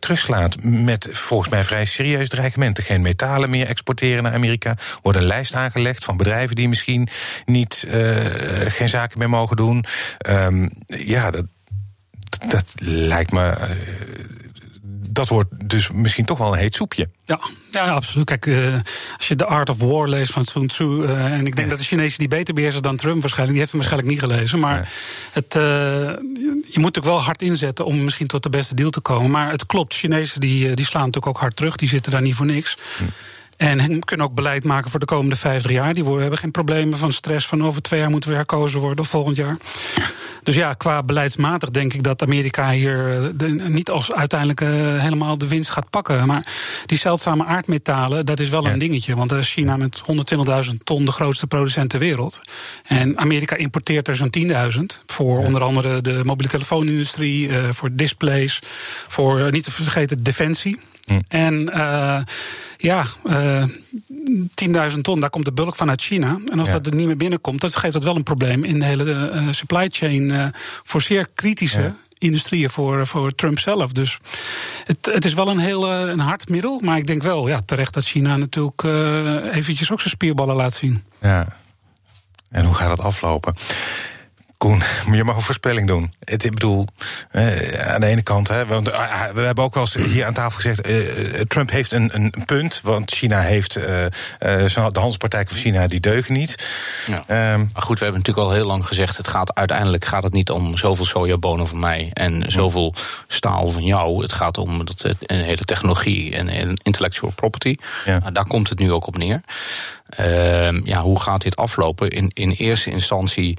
terugslaat 0.00 0.56
met 0.62 1.08
volgens 1.12 1.48
mij 1.48 1.64
vrij 1.74 1.86
serieus 1.86 2.28
dreigementen. 2.28 2.84
Geen 2.84 3.00
metalen 3.00 3.50
meer 3.50 3.66
exporteren 3.66 4.22
naar 4.22 4.32
Amerika. 4.32 4.76
Wordt 5.02 5.18
een 5.18 5.24
lijst 5.24 5.54
aangelegd 5.54 6.04
van 6.04 6.16
bedrijven 6.16 6.56
die 6.56 6.68
misschien 6.68 7.08
niet, 7.44 7.84
uh, 7.88 8.16
geen 8.66 8.88
zaken 8.88 9.18
meer 9.18 9.28
mogen 9.28 9.56
doen. 9.56 9.84
Um, 10.28 10.70
ja, 10.86 11.30
dat, 11.30 11.44
dat 12.48 12.72
lijkt 12.80 13.32
me. 13.32 13.40
Uh, 13.40 13.70
dat 15.08 15.28
wordt 15.28 15.68
dus 15.68 15.90
misschien 15.90 16.24
toch 16.24 16.38
wel 16.38 16.52
een 16.52 16.58
heet 16.58 16.74
soepje. 16.74 17.08
Ja, 17.24 17.40
ja 17.70 17.90
absoluut. 17.90 18.26
Kijk, 18.26 18.46
uh, 18.46 18.74
als 19.16 19.28
je 19.28 19.36
The 19.36 19.46
Art 19.46 19.68
of 19.68 19.78
War 19.78 20.08
leest 20.08 20.32
van 20.32 20.44
Sun 20.44 20.66
Tzu... 20.66 20.84
Uh, 20.84 21.24
en 21.24 21.46
ik 21.46 21.56
denk 21.56 21.58
ja. 21.58 21.66
dat 21.66 21.78
de 21.78 21.84
Chinezen 21.84 22.18
die 22.18 22.28
beter 22.28 22.54
beheersen 22.54 22.82
dan 22.82 22.96
Trump 22.96 23.20
waarschijnlijk... 23.20 23.58
die 23.58 23.58
heeft 23.58 23.70
hem 23.70 23.80
waarschijnlijk 23.80 24.12
niet 24.12 24.30
gelezen. 24.30 24.58
Maar 24.58 24.76
ja. 24.76 24.84
het, 25.32 25.54
uh, 25.54 25.62
je 26.68 26.78
moet 26.78 26.98
ook 26.98 27.04
wel 27.04 27.22
hard 27.22 27.42
inzetten 27.42 27.84
om 27.84 28.04
misschien 28.04 28.26
tot 28.26 28.42
de 28.42 28.50
beste 28.50 28.74
deal 28.74 28.90
te 28.90 29.00
komen. 29.00 29.30
Maar 29.30 29.50
het 29.50 29.66
klopt, 29.66 29.94
Chinezen 29.94 30.40
die, 30.40 30.74
die 30.74 30.84
slaan 30.84 31.04
natuurlijk 31.04 31.36
ook 31.36 31.42
hard 31.42 31.56
terug. 31.56 31.76
Die 31.76 31.88
zitten 31.88 32.12
daar 32.12 32.22
niet 32.22 32.34
voor 32.34 32.46
niks. 32.46 32.76
Hm. 32.96 33.04
En 33.56 34.04
kunnen 34.04 34.26
ook 34.26 34.34
beleid 34.34 34.64
maken 34.64 34.90
voor 34.90 35.00
de 35.00 35.06
komende 35.06 35.36
50 35.36 35.70
jaar. 35.70 35.94
Die 35.94 36.04
hebben 36.04 36.38
geen 36.38 36.50
problemen 36.50 36.98
van 36.98 37.12
stress 37.12 37.46
van 37.46 37.64
over 37.64 37.82
twee 37.82 38.00
jaar 38.00 38.10
moeten 38.10 38.30
we 38.30 38.36
herkozen 38.36 38.80
worden 38.80 39.04
of 39.04 39.08
volgend 39.08 39.36
jaar. 39.36 39.56
Dus 40.44 40.54
ja, 40.54 40.74
qua 40.74 41.02
beleidsmatig 41.02 41.70
denk 41.70 41.94
ik 41.94 42.02
dat 42.02 42.22
Amerika 42.22 42.70
hier 42.70 43.16
eh, 43.16 43.28
de, 43.34 43.48
niet 43.48 43.90
als 43.90 44.12
uiteindelijk 44.12 44.60
uh, 44.60 44.68
helemaal 45.00 45.38
de 45.38 45.48
winst 45.48 45.70
gaat 45.70 45.90
pakken. 45.90 46.26
Maar 46.26 46.46
die 46.86 46.98
zeldzame 46.98 47.44
aardmetalen, 47.44 48.26
dat 48.26 48.40
is 48.40 48.48
wel 48.48 48.64
ja. 48.64 48.72
een 48.72 48.78
dingetje. 48.78 49.16
Want 49.16 49.32
China 49.32 49.76
met 49.76 50.02
120.000 50.68 50.74
ton 50.84 51.04
de 51.04 51.12
grootste 51.12 51.46
producent 51.46 51.90
ter 51.90 51.98
wereld. 51.98 52.40
En 52.82 53.18
Amerika 53.18 53.56
importeert 53.56 54.08
er 54.08 54.16
zo'n 54.16 54.34
10.000. 54.38 55.02
Voor 55.06 55.40
ja. 55.40 55.46
onder 55.46 55.62
andere 55.62 56.00
de 56.00 56.20
mobiele 56.24 56.52
telefoonindustrie, 56.52 57.48
uh, 57.48 57.68
voor 57.70 57.90
displays, 57.92 58.58
voor 59.08 59.50
niet 59.50 59.64
te 59.64 59.72
vergeten 59.72 60.22
defensie. 60.22 60.78
Hm. 61.04 61.20
En 61.28 61.70
uh, 61.74 62.18
ja, 62.76 63.04
uh, 63.24 63.64
10.000 64.92 65.00
ton, 65.00 65.20
daar 65.20 65.30
komt 65.30 65.44
de 65.44 65.52
bulk 65.52 65.76
van 65.76 65.90
uit 65.90 66.02
China. 66.02 66.38
En 66.46 66.58
als 66.58 66.70
dat 66.70 66.86
er 66.86 66.94
niet 66.94 67.06
meer 67.06 67.16
binnenkomt, 67.16 67.60
dan 67.60 67.70
geeft 67.70 67.92
dat 67.92 68.02
wel 68.02 68.16
een 68.16 68.22
probleem 68.22 68.64
in 68.64 68.78
de 68.78 68.84
hele 68.84 69.30
uh, 69.34 69.48
supply 69.50 69.88
chain 69.90 70.52
voor 70.82 71.02
zeer 71.02 71.28
kritische 71.34 71.94
industrieën 72.18 72.70
voor, 72.70 73.06
voor 73.06 73.34
Trump 73.34 73.58
zelf. 73.58 73.92
Dus 73.92 74.18
het, 74.84 75.06
het 75.06 75.24
is 75.24 75.34
wel 75.34 75.48
een 75.48 75.58
heel 75.58 75.92
een 75.92 76.18
hard 76.18 76.48
middel. 76.48 76.80
Maar 76.82 76.96
ik 76.96 77.06
denk 77.06 77.22
wel 77.22 77.48
ja, 77.48 77.60
terecht 77.64 77.94
dat 77.94 78.04
China 78.04 78.36
natuurlijk 78.36 78.82
eventjes 79.54 79.92
ook 79.92 80.00
zijn 80.00 80.10
spierballen 80.10 80.56
laat 80.56 80.74
zien. 80.74 81.02
Ja. 81.20 81.46
En 82.54 82.64
hoe 82.64 82.74
gaat 82.74 82.88
dat 82.88 83.00
aflopen? 83.00 83.54
Koen, 84.64 84.82
je 85.12 85.24
mag 85.24 85.36
een 85.36 85.42
voorspelling 85.42 85.86
doen. 85.86 86.12
Het, 86.24 86.44
ik 86.44 86.50
bedoel, 86.50 86.86
eh, 87.30 87.92
aan 87.92 88.00
de 88.00 88.06
ene 88.06 88.22
kant, 88.22 88.48
hè, 88.48 88.66
want 88.66 88.88
uh, 88.88 89.24
we 89.34 89.40
hebben 89.40 89.64
ook 89.64 89.74
wel 89.74 89.82
eens 89.82 89.94
hier 89.94 90.24
aan 90.26 90.32
tafel 90.32 90.60
gezegd: 90.60 90.88
uh, 90.88 91.40
Trump 91.40 91.70
heeft 91.70 91.92
een, 91.92 92.10
een 92.12 92.32
punt, 92.46 92.80
want 92.82 93.10
China 93.10 93.40
heeft 93.40 93.74
de 93.74 94.10
handelspraktijken 94.92 95.54
van 95.54 95.62
China 95.62 95.86
die 95.86 96.00
deugen 96.00 96.34
niet. 96.34 96.68
Ja. 97.06 97.52
Um, 97.52 97.70
maar 97.72 97.82
goed, 97.82 97.98
we 97.98 98.04
hebben 98.04 98.22
natuurlijk 98.22 98.48
al 98.48 98.54
heel 98.54 98.66
lang 98.66 98.86
gezegd: 98.86 99.16
het 99.16 99.28
gaat 99.28 99.54
uiteindelijk 99.54 100.04
gaat 100.04 100.22
het 100.22 100.32
niet 100.32 100.50
om 100.50 100.76
zoveel 100.76 101.04
sojabonen 101.04 101.68
van 101.68 101.78
mij 101.78 102.10
en 102.12 102.50
zoveel 102.50 102.94
staal 103.28 103.70
van 103.70 103.84
jou. 103.84 104.22
Het 104.22 104.32
gaat 104.32 104.58
om 104.58 104.84
dat, 104.84 105.04
een 105.20 105.44
hele 105.44 105.64
technologie 105.64 106.36
en 106.36 106.76
intellectual 106.82 107.32
property. 107.34 107.76
Ja. 108.04 108.18
Nou, 108.18 108.32
daar 108.32 108.46
komt 108.46 108.68
het 108.68 108.78
nu 108.78 108.92
ook 108.92 109.06
op 109.06 109.18
neer. 109.18 109.40
Uh, 110.20 110.84
ja, 110.84 111.00
hoe 111.00 111.20
gaat 111.20 111.42
dit 111.42 111.56
aflopen? 111.56 112.10
In, 112.10 112.30
in 112.34 112.50
eerste 112.50 112.90
instantie 112.90 113.58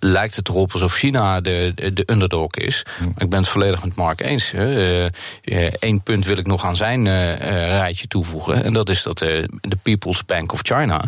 lijkt 0.00 0.36
het 0.36 0.48
erop 0.48 0.72
alsof 0.72 0.94
China 0.94 1.40
de, 1.40 1.72
de, 1.74 1.92
de 1.92 2.02
underdog 2.06 2.50
is. 2.50 2.82
Mm. 3.00 3.12
Ik 3.16 3.28
ben 3.28 3.38
het 3.38 3.48
volledig 3.48 3.84
met 3.84 3.94
Mark 3.94 4.20
eens. 4.20 4.52
Eén 4.52 5.94
uh, 5.94 6.00
punt 6.04 6.24
wil 6.24 6.36
ik 6.36 6.46
nog 6.46 6.64
aan 6.64 6.76
zijn 6.76 7.04
rijtje 7.68 8.06
toevoegen. 8.06 8.64
En 8.64 8.72
dat 8.72 8.88
is 8.88 9.02
dat 9.02 9.18
de 9.18 9.78
People's 9.82 10.24
Bank 10.24 10.52
of 10.52 10.60
China 10.62 11.04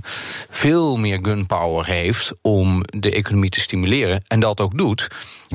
veel 0.50 0.96
meer 0.96 1.18
gunpower 1.22 1.86
heeft 1.86 2.32
om 2.42 2.82
de 2.90 3.12
economie 3.12 3.50
te 3.50 3.60
stimuleren. 3.60 4.22
En 4.26 4.40
dat 4.40 4.60
ook 4.60 4.78
doet. 4.78 5.08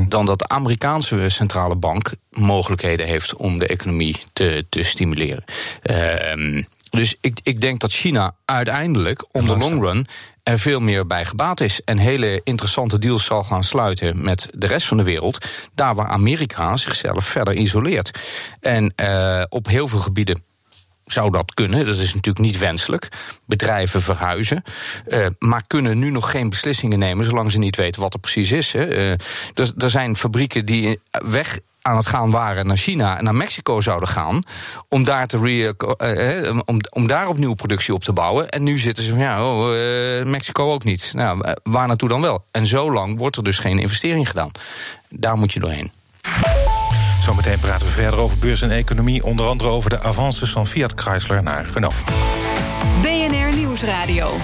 Dan 0.08 0.26
dat 0.26 0.40
de 0.40 0.48
Amerikaanse 0.48 1.30
centrale 1.30 1.76
bank 1.76 2.12
mogelijkheden 2.30 3.06
heeft 3.06 3.36
om 3.36 3.60
de 3.60 3.68
economie 3.68 4.16
te, 4.34 4.66
te 4.70 4.84
stimuleren. 4.84 5.44
Ehm, 5.82 6.64
dus 6.96 7.16
ik, 7.22 7.40
ik 7.44 7.62
denk 7.62 7.80
dat 7.80 7.92
China 7.92 8.36
uiteindelijk, 8.46 9.26
om 9.32 9.46
de 9.46 9.58
long 9.58 9.82
run, 9.82 10.08
er 10.44 10.60
veel 10.60 10.80
meer 10.80 11.06
bij 11.06 11.26
gebaat 11.26 11.60
is. 11.60 11.82
En 11.82 11.98
hele 11.98 12.42
interessante 12.44 13.00
deals 13.00 13.26
zal 13.26 13.44
gaan 13.44 13.64
sluiten 13.64 14.24
met 14.24 14.48
de 14.54 14.68
rest 14.68 14.88
van 14.88 14.98
de 14.98 15.04
wereld. 15.04 15.46
Daar 15.76 15.96
waar 15.96 16.08
Amerika 16.08 16.78
zichzelf 16.78 17.26
verder 17.26 17.54
isoleert. 17.54 18.12
En 18.60 18.94
uh, 19.02 19.44
op 19.50 19.68
heel 19.68 19.88
veel 19.88 20.00
gebieden 20.00 20.44
zou 21.06 21.32
dat 21.32 21.54
kunnen. 21.54 21.86
Dat 21.86 21.98
is 21.98 22.14
natuurlijk 22.14 22.46
niet 22.46 22.58
wenselijk. 22.58 23.10
Bedrijven 23.46 24.02
verhuizen. 24.02 24.64
Uh, 25.08 25.28
maar 25.40 25.64
kunnen 25.68 26.00
nu 26.00 26.10
nog 26.10 26.32
geen 26.32 26.50
beslissingen 26.50 27.00
nemen 27.00 27.26
zolang 27.26 27.52
ze 27.52 27.60
niet 27.60 27.76
weten 27.76 28.02
wat 28.02 28.14
er 28.14 28.20
precies 28.20 28.52
is. 28.52 28.72
Hè. 28.72 28.88
Uh, 28.88 29.12
er, 29.54 29.74
er 29.78 29.90
zijn 29.90 30.16
fabrieken 30.16 30.66
die 30.66 31.00
weg 31.12 31.60
aan 31.86 31.98
het 31.98 32.06
gaan 32.06 32.32
waren 32.32 32.68
naar 32.68 32.78
China 32.78 33.18
en 33.18 33.24
naar 33.24 33.36
Mexico 33.36 33.82
zouden 33.82 34.10
gaan. 34.10 34.40
Om 34.90 35.04
daar, 35.04 35.28
te 35.28 35.38
re, 35.38 35.76
uh, 36.44 36.62
om, 36.66 36.80
om 36.90 37.08
daar 37.08 37.28
opnieuw 37.28 37.54
productie 37.54 37.94
op 37.94 38.04
te 38.04 38.12
bouwen. 38.12 38.50
En 38.50 38.64
nu 38.64 38.78
zitten 38.78 39.04
ze 39.04 39.10
van 39.10 39.20
ja, 39.20 39.46
oh, 39.46 39.76
uh, 39.76 40.26
Mexico 40.26 40.72
ook 40.72 40.84
niet. 40.84 41.12
Nou, 41.14 41.54
waar 41.64 41.88
naartoe 41.88 42.10
dan 42.10 42.22
wel? 42.22 42.44
En 42.52 42.66
zo 42.66 42.92
lang 42.92 43.18
wordt 43.18 43.38
er 43.38 43.44
dus 43.44 43.58
geen 43.58 43.80
investering 43.80 44.28
gedaan. 44.28 44.52
Daar 45.10 45.38
moet 45.38 45.54
je 45.54 45.60
doorheen. 45.60 45.92
Zometeen 47.22 47.60
praten 47.60 47.88
we 47.88 47.94
verder 47.94 48.20
over 48.20 48.38
beurs 48.38 48.62
en 48.62 48.72
economie. 48.72 49.24
Onder 49.24 49.48
andere 49.48 49.70
over 49.70 49.90
de 49.90 50.02
avances 50.02 50.52
van 50.52 50.68
Fiat 50.68 50.94
Chrysler 50.96 51.44
naar 51.44 51.66
Renault. 51.74 51.96
BNR 53.02 53.56
Nieuwsradio. 53.56 54.38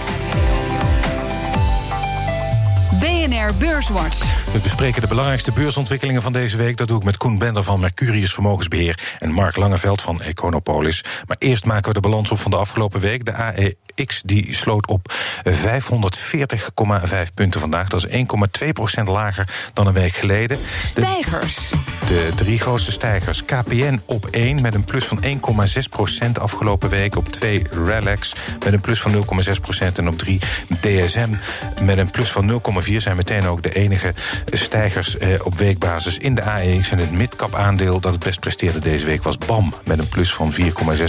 BNR 2.99 3.53
Beurswatch. 3.59 4.40
We 4.51 4.59
bespreken 4.59 5.01
de 5.01 5.07
belangrijkste 5.07 5.51
beursontwikkelingen 5.51 6.21
van 6.21 6.33
deze 6.33 6.57
week. 6.57 6.77
Dat 6.77 6.87
doe 6.87 6.97
ik 6.97 7.03
met 7.03 7.17
Koen 7.17 7.37
Bender 7.37 7.63
van 7.63 7.79
Mercurius 7.79 8.33
Vermogensbeheer 8.33 8.99
en 9.19 9.31
Mark 9.31 9.55
Langeveld 9.55 10.01
van 10.01 10.21
Econopolis. 10.21 11.03
Maar 11.27 11.37
eerst 11.39 11.65
maken 11.65 11.87
we 11.87 11.93
de 11.93 11.99
balans 11.99 12.31
op 12.31 12.39
van 12.39 12.51
de 12.51 12.57
afgelopen 12.57 12.99
week. 12.99 13.25
De 13.25 13.33
AEX 13.33 14.21
die 14.21 14.53
sloot 14.55 14.87
op 14.87 15.13
540,5 15.49 17.33
punten 17.33 17.59
vandaag. 17.59 17.87
Dat 17.87 18.05
is 18.05 18.25
1,2% 18.99 19.03
lager 19.03 19.71
dan 19.73 19.87
een 19.87 19.93
week 19.93 20.13
geleden. 20.13 20.57
Stijgers. 20.85 21.69
De 22.07 22.31
drie 22.35 22.59
grootste 22.59 22.91
stijgers. 22.91 23.45
KPN 23.45 24.01
op 24.05 24.25
1 24.25 24.61
met 24.61 24.73
een 24.75 24.83
plus 24.83 25.05
van 25.05 25.23
1,6% 25.23 26.31
afgelopen 26.41 26.89
week. 26.89 27.15
Op 27.15 27.27
2 27.27 27.63
Relax 27.85 28.35
met 28.59 28.73
een 28.73 28.81
plus 28.81 29.01
van 29.01 29.13
0,6% 29.13 29.95
En 29.95 30.07
op 30.07 30.17
3 30.17 30.39
DSM 30.81 31.29
met 31.81 31.97
een 31.97 32.11
plus 32.11 32.31
van 32.31 32.61
0,4 32.89 32.95
zijn 32.95 33.15
meteen 33.15 33.45
ook 33.45 33.63
de 33.63 33.73
enige 33.73 34.13
stijgers 34.45 35.17
eh, 35.17 35.29
op 35.43 35.55
weekbasis 35.55 36.17
in 36.17 36.35
de 36.35 36.43
AEX. 36.43 36.91
En 36.91 36.97
het 36.97 37.11
midcap 37.11 37.55
aandeel 37.55 37.99
dat 37.99 38.11
het 38.11 38.23
best 38.23 38.39
presteerde 38.39 38.79
deze 38.79 39.05
week 39.05 39.23
was 39.23 39.37
BAM 39.37 39.73
met 39.85 39.99
een 39.99 40.09
plus 40.09 40.33
van 40.33 40.53
4,6 40.53 40.63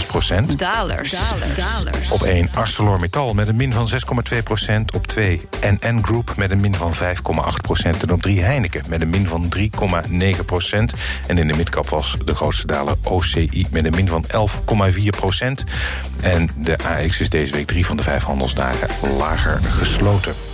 procent. 0.07 0.59
Dalers. 0.59 1.15
Dalers. 1.55 2.09
Op 2.09 2.23
1 2.23 2.49
ArcelorMittal 2.53 3.33
met 3.33 3.47
een 3.47 3.55
min 3.55 3.73
van 3.73 3.89
6,2 4.33 4.43
procent. 4.43 4.93
Op 4.93 5.07
2 5.07 5.41
NN 5.61 5.99
Group 6.03 6.33
met 6.37 6.49
een 6.49 6.59
min 6.59 6.75
van 6.75 6.93
5,8 6.93 7.01
procent. 7.61 8.03
En 8.03 8.11
op 8.11 8.21
3 8.21 8.41
Heineken 8.41 8.83
met 8.89 9.01
een 9.01 9.09
min 9.09 9.27
van 9.27 9.53
3,9 9.57 10.45
procent. 10.45 10.93
En 11.27 11.37
in 11.37 11.47
de 11.47 11.53
midcap 11.53 11.89
was 11.89 12.17
de 12.25 12.35
grootste 12.35 12.67
daler 12.67 12.95
OCI 13.03 13.67
met 13.71 13.85
een 13.85 13.93
min 13.95 14.07
van 14.07 14.25
11,4 14.95 15.03
procent. 15.09 15.63
En 16.21 16.49
de 16.55 16.77
AEX 16.77 17.19
is 17.19 17.29
deze 17.29 17.53
week 17.53 17.67
drie 17.67 17.85
van 17.85 17.97
de 17.97 18.03
vijf 18.03 18.23
handelsdagen 18.23 19.17
lager 19.17 19.59
gesloten. 19.63 20.52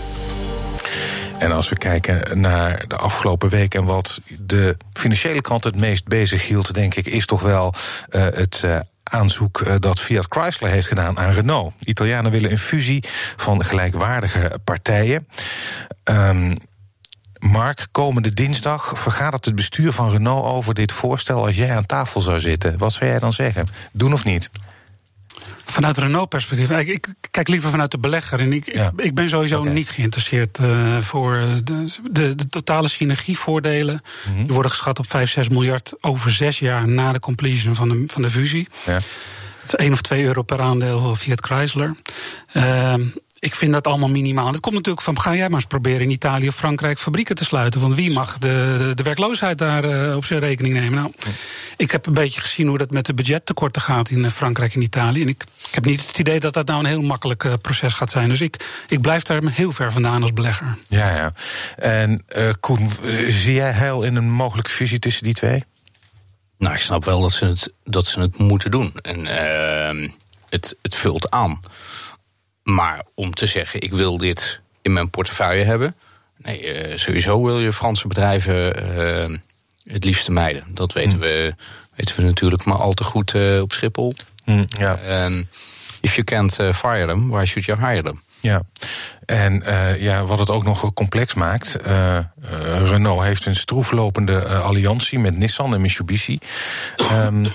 En 1.40 1.52
als 1.52 1.70
we 1.70 1.78
kijken 1.78 2.40
naar 2.40 2.88
de 2.88 2.96
afgelopen 2.96 3.50
week 3.50 3.74
en 3.74 3.84
wat 3.84 4.20
de 4.40 4.78
financiële 4.94 5.42
kant 5.42 5.64
het 5.64 5.76
meest 5.76 6.08
bezig 6.08 6.48
hield, 6.48 6.74
denk 6.74 6.96
ik, 6.96 7.06
is 7.06 7.26
toch 7.26 7.42
wel 7.42 7.74
uh, 8.10 8.22
het. 8.22 8.62
Uh, 8.66 8.80
aanzoek 9.04 9.82
dat 9.82 10.00
Fiat 10.00 10.26
Chrysler 10.30 10.70
heeft 10.70 10.88
gedaan 10.88 11.20
aan 11.20 11.32
Renault. 11.32 11.74
Italianen 11.84 12.32
willen 12.32 12.52
een 12.52 12.58
fusie 12.58 13.04
van 13.36 13.66
gelijkwaardige 13.66 14.60
partijen. 14.64 15.28
Um, 16.04 16.58
Mark, 17.40 17.88
komende 17.92 18.34
dinsdag 18.34 19.00
vergadert 19.00 19.46
het 19.46 19.56
bestuur 19.56 19.92
van 19.92 20.12
Renault 20.12 20.46
over 20.46 20.74
dit 20.74 20.92
voorstel. 20.92 21.46
Als 21.46 21.56
jij 21.56 21.76
aan 21.76 21.86
tafel 21.86 22.22
zou 22.22 22.40
zitten, 22.40 22.78
wat 22.78 22.92
zou 22.92 23.10
jij 23.10 23.20
dan 23.20 23.34
zeggen? 23.34 23.68
Doen 23.92 24.14
of 24.14 24.24
niet? 24.24 24.50
Vanuit 25.66 25.98
Renault-perspectief. 25.98 26.70
Ik, 26.70 26.88
ik, 26.88 27.08
kijk 27.32 27.48
liever 27.48 27.70
vanuit 27.70 27.92
de 27.92 27.98
belegger. 27.98 28.40
En 28.40 28.54
ik, 28.54 28.68
ik, 28.96 29.16
ben 29.16 29.30
sowieso 29.30 29.64
niet 29.64 29.90
geïnteresseerd 29.90 30.60
uh, 30.60 30.98
voor 30.98 31.48
de, 31.64 31.86
de, 32.12 32.36
de, 32.36 32.50
totale 32.50 32.88
synergievoordelen. 32.88 34.02
Mm 34.30 34.44
Die 34.44 34.54
worden 34.54 34.72
geschat 34.72 35.00
op 35.00 35.10
5, 35.10 35.32
6 35.32 35.50
miljard 35.50 35.94
over 36.02 36.32
zes 36.32 36.60
jaar 36.60 36.88
na 36.88 37.12
de 37.12 37.20
completion 37.20 37.76
van 37.76 37.90
de, 37.90 38.04
van 38.08 38.22
de 38.22 38.30
fusie. 38.30 38.68
Ja. 38.86 38.94
Het 38.94 39.04
is 39.66 39.76
1 39.76 39.92
of 39.92 40.02
2 40.02 40.24
euro 40.24 40.42
per 40.42 40.62
aandeel 40.62 41.16
via 41.16 41.32
het 41.32 41.46
Chrysler. 41.46 41.96
Uh, 42.54 42.94
ik 43.40 43.56
vind 43.56 43.74
dat 43.74 43.88
allemaal 43.88 44.10
minimaal. 44.10 44.52
Het 44.52 44.60
komt 44.60 44.76
natuurlijk 44.76 45.06
van, 45.06 45.22
ga 45.22 45.36
jij 45.36 45.50
maar 45.50 45.60
eens 45.60 45.68
proberen 45.68 46.02
in 46.02 46.10
Italië 46.10 46.48
of 46.48 46.56
Frankrijk 46.56 47.00
fabrieken 47.00 47.36
te 47.36 47.44
sluiten. 47.44 47.82
Want 47.82 47.94
wie 47.94 48.14
mag 48.14 48.38
de, 48.38 48.92
de, 48.96 49.04
werkloosheid 49.04 49.58
daar 49.58 49.86
uh, 49.86 50.16
op 50.16 50.26
zijn 50.26 50.40
rekening 50.40 50.74
nemen? 50.74 50.94
Nou, 50.94 51.14
ik 51.78 51.92
heb 51.92 52.06
een 52.06 52.14
beetje 52.14 52.42
gezien 52.42 52.68
hoe 52.68 52.78
dat 52.78 52.92
met 52.92 53.06
de 53.06 53.14
budgettekorten 53.14 53.82
gaat 53.82 54.10
in 54.10 54.26
eh, 54.26 54.32
Frankrijk 54.32 54.76
en 54.76 54.82
Italië. 54.82 55.22
En 55.22 55.28
ik, 55.28 55.44
ik 55.68 55.74
heb 55.76 55.86
niet 55.86 56.08
het 56.08 56.20
idee 56.20 56.40
dat 56.40 56.54
dat 56.54 56.68
nou 56.68 56.80
een 56.80 56.86
heel 56.86 57.02
makkelijk 57.02 57.44
uh, 57.44 57.54
proces 57.62 57.94
gaat 57.94 58.10
zijn. 58.10 58.30
Dus 58.30 58.42
ik, 58.42 58.84
ik 58.88 59.02
blijf 59.02 59.24
daar 59.24 59.42
heel 59.44 59.72
ver 59.72 59.92
vandaan 59.92 60.22
als 60.22 60.34
belegger. 60.34 60.78
Ja, 60.88 61.16
ja. 61.16 61.34
En 61.76 62.24
uh, 62.30 62.50
Koen, 62.60 62.90
zie 63.28 63.54
jij 63.54 63.72
heil 63.72 64.04
in 64.04 64.16
een 64.16 64.32
mogelijke 64.32 64.72
fusie 64.72 65.00
tussen 65.00 65.24
die 65.24 65.34
twee? 65.34 65.64
Nou, 66.58 66.74
ik 66.74 66.80
snap 66.80 67.06
wel 67.06 67.22
dat 67.22 67.32
ze 67.32 67.46
het, 67.46 67.74
dat 67.84 68.06
ze 68.06 68.20
het 68.20 68.38
moeten 68.38 68.72
doen. 68.72 68.94
En 69.02 69.26
ehm, 69.26 70.10
het, 70.50 70.76
het 70.82 70.96
vult 70.96 71.30
aan. 71.30 71.60
Maar 72.70 73.04
om 73.14 73.34
te 73.34 73.46
zeggen, 73.46 73.82
ik 73.82 73.94
wil 73.94 74.18
dit 74.18 74.60
in 74.82 74.94
mijn 74.94 75.10
portefeuille 75.10 75.64
hebben. 75.64 75.96
Nee, 76.38 76.90
uh, 76.92 76.98
sowieso 76.98 77.44
wil 77.44 77.60
je 77.60 77.74
Franse 77.74 78.08
bedrijven 78.08 78.84
uh, 78.98 79.38
het 79.84 80.04
liefste 80.04 80.32
mijden. 80.32 80.64
Dat 80.74 80.94
weten, 80.94 81.14
mm. 81.14 81.20
we, 81.20 81.54
weten 81.96 82.16
we 82.16 82.22
natuurlijk 82.22 82.66
maar 82.66 82.78
al 82.78 82.94
te 82.94 83.04
goed 83.04 83.34
uh, 83.34 83.62
op 83.62 83.72
Schiphol. 83.72 84.14
Mm, 84.46 84.66
ja. 84.68 85.00
if 86.02 86.16
you 86.16 86.24
can't 86.24 86.54
fire 86.54 87.08
them, 87.08 87.30
why 87.30 87.46
should 87.46 87.66
you 87.66 87.80
hire 87.80 88.04
them? 88.04 88.22
Ja, 88.40 88.62
en 89.26 89.64
uh, 89.66 90.02
ja, 90.02 90.24
wat 90.24 90.40
het 90.40 90.50
ook 90.50 90.64
nog 90.64 90.94
complex 90.94 91.34
maakt. 91.34 91.78
Uh, 91.88 92.20
Renault 92.86 93.24
heeft 93.24 93.46
een 93.46 93.56
stroeflopende 93.56 94.48
alliantie 94.48 95.20
met 95.20 95.38
Nissan 95.38 95.74
en 95.74 95.82
Mitsubishi. 95.82 96.40
Um, 97.12 97.48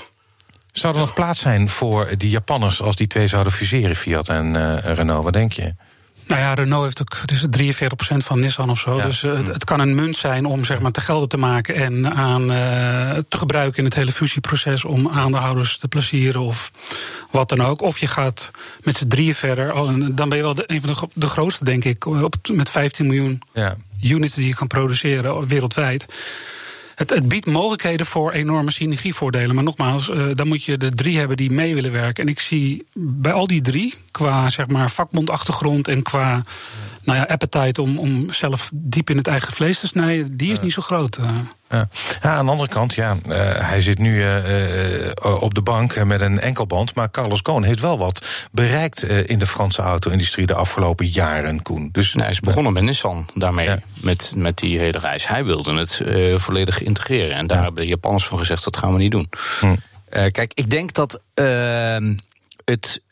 Zou 0.78 0.94
er 0.94 1.00
nog 1.00 1.14
plaats 1.14 1.40
zijn 1.40 1.68
voor 1.68 2.08
die 2.16 2.30
Japanners 2.30 2.82
als 2.82 2.96
die 2.96 3.06
twee 3.06 3.26
zouden 3.26 3.52
fuseren, 3.52 3.96
Fiat 3.96 4.28
en 4.28 4.54
uh, 4.54 4.76
Renault? 4.76 5.24
Wat 5.24 5.32
denk 5.32 5.52
je? 5.52 5.74
Nou 6.26 6.40
ja, 6.40 6.54
Renault 6.54 6.84
heeft 6.84 7.00
ook, 7.00 7.30
is 7.30 7.46
43% 8.14 8.16
van 8.16 8.40
Nissan 8.40 8.70
of 8.70 8.78
zo. 8.78 8.96
Ja. 8.96 9.04
Dus 9.04 9.22
uh, 9.22 9.36
het, 9.36 9.46
het, 9.46 9.64
kan 9.64 9.80
een 9.80 9.94
munt 9.94 10.16
zijn 10.16 10.44
om 10.44 10.64
zeg 10.64 10.80
maar 10.80 10.90
te 10.90 11.00
gelden 11.00 11.28
te 11.28 11.36
maken 11.36 11.74
en 11.74 12.14
aan 12.14 12.42
uh, 12.42 12.48
te 13.28 13.36
gebruiken 13.36 13.78
in 13.78 13.84
het 13.84 13.94
hele 13.94 14.12
fusieproces 14.12 14.84
om 14.84 15.08
aandeelhouders 15.08 15.78
te 15.78 15.88
plezieren 15.88 16.40
of 16.40 16.70
wat 17.30 17.48
dan 17.48 17.62
ook. 17.62 17.80
Of 17.82 17.98
je 17.98 18.06
gaat 18.06 18.50
met 18.82 18.96
z'n 18.96 19.08
drieën 19.08 19.34
verder. 19.34 19.74
Dan 20.14 20.28
ben 20.28 20.36
je 20.38 20.44
wel 20.44 20.54
de, 20.54 20.64
een 20.66 20.80
van 20.80 20.92
de, 20.92 21.08
de 21.12 21.26
grootste, 21.26 21.64
denk 21.64 21.84
ik, 21.84 22.06
op, 22.06 22.34
met 22.52 22.70
15 22.70 23.06
miljoen 23.06 23.42
ja. 23.52 23.76
units 24.02 24.34
die 24.34 24.46
je 24.46 24.54
kan 24.54 24.66
produceren 24.66 25.46
wereldwijd. 25.46 26.06
Het, 26.94 27.10
het, 27.10 27.28
biedt 27.28 27.46
mogelijkheden 27.46 28.06
voor 28.06 28.32
enorme 28.32 28.70
synergievoordelen. 28.70 29.54
Maar 29.54 29.64
nogmaals, 29.64 30.08
uh, 30.08 30.30
dan 30.34 30.48
moet 30.48 30.64
je 30.64 30.76
de 30.76 30.90
drie 30.90 31.18
hebben 31.18 31.36
die 31.36 31.50
mee 31.50 31.74
willen 31.74 31.92
werken. 31.92 32.24
En 32.24 32.30
ik 32.30 32.40
zie 32.40 32.86
bij 32.94 33.32
al 33.32 33.46
die 33.46 33.60
drie, 33.60 33.94
qua 34.10 34.48
zeg 34.48 34.66
maar 34.66 34.90
vakbondachtergrond 34.90 35.88
en 35.88 36.02
qua 36.02 36.42
nou 37.04 37.18
ja, 37.18 37.24
appetite 37.24 37.82
om, 37.82 37.98
om 37.98 38.32
zelf 38.32 38.70
diep 38.74 39.10
in 39.10 39.16
het 39.16 39.26
eigen 39.26 39.52
vlees 39.52 39.80
te 39.80 39.86
snijden, 39.86 40.36
die 40.36 40.52
is 40.52 40.60
niet 40.60 40.72
zo 40.72 40.82
groot. 40.82 41.18
Ja. 41.74 41.88
ja. 42.22 42.34
aan 42.34 42.44
de 42.44 42.50
andere 42.50 42.68
kant, 42.68 42.94
ja, 42.94 43.16
uh, 43.26 43.34
hij 43.68 43.80
zit 43.80 43.98
nu 43.98 44.22
uh, 44.22 44.32
op 45.40 45.54
de 45.54 45.62
bank 45.62 46.04
met 46.04 46.20
een 46.20 46.40
enkelband. 46.40 46.94
Maar 46.94 47.10
Carlos 47.10 47.40
Ghosn 47.42 47.62
heeft 47.62 47.80
wel 47.80 47.98
wat 47.98 48.26
bereikt 48.50 49.02
in 49.02 49.38
de 49.38 49.46
Franse 49.46 49.82
auto-industrie 49.82 50.46
de 50.46 50.54
afgelopen 50.54 51.06
jaren, 51.06 51.62
Koen. 51.62 51.88
Dus, 51.92 52.12
nou, 52.12 52.22
hij 52.22 52.32
is 52.32 52.40
begonnen 52.40 52.72
met 52.72 52.82
Nissan 52.82 53.26
daarmee, 53.34 53.66
ja. 53.66 53.78
met, 54.02 54.32
met 54.36 54.58
die 54.58 54.78
hele 54.78 54.98
reis. 54.98 55.28
Hij 55.28 55.44
wilde 55.44 55.74
het 55.74 56.00
volledig 56.42 56.82
integreren. 56.82 57.36
En 57.36 57.46
daar 57.46 57.56
ja. 57.56 57.64
hebben 57.64 57.82
de 57.82 57.88
Japanners 57.88 58.26
van 58.26 58.38
gezegd, 58.38 58.64
dat 58.64 58.76
gaan 58.76 58.92
we 58.92 58.98
niet 58.98 59.10
doen. 59.10 59.28
Hm. 59.60 59.76
kijk, 60.30 60.52
ik 60.54 60.70
denk 60.70 60.92
dat 60.92 61.20
ehm, 61.34 62.16
het 62.64 63.02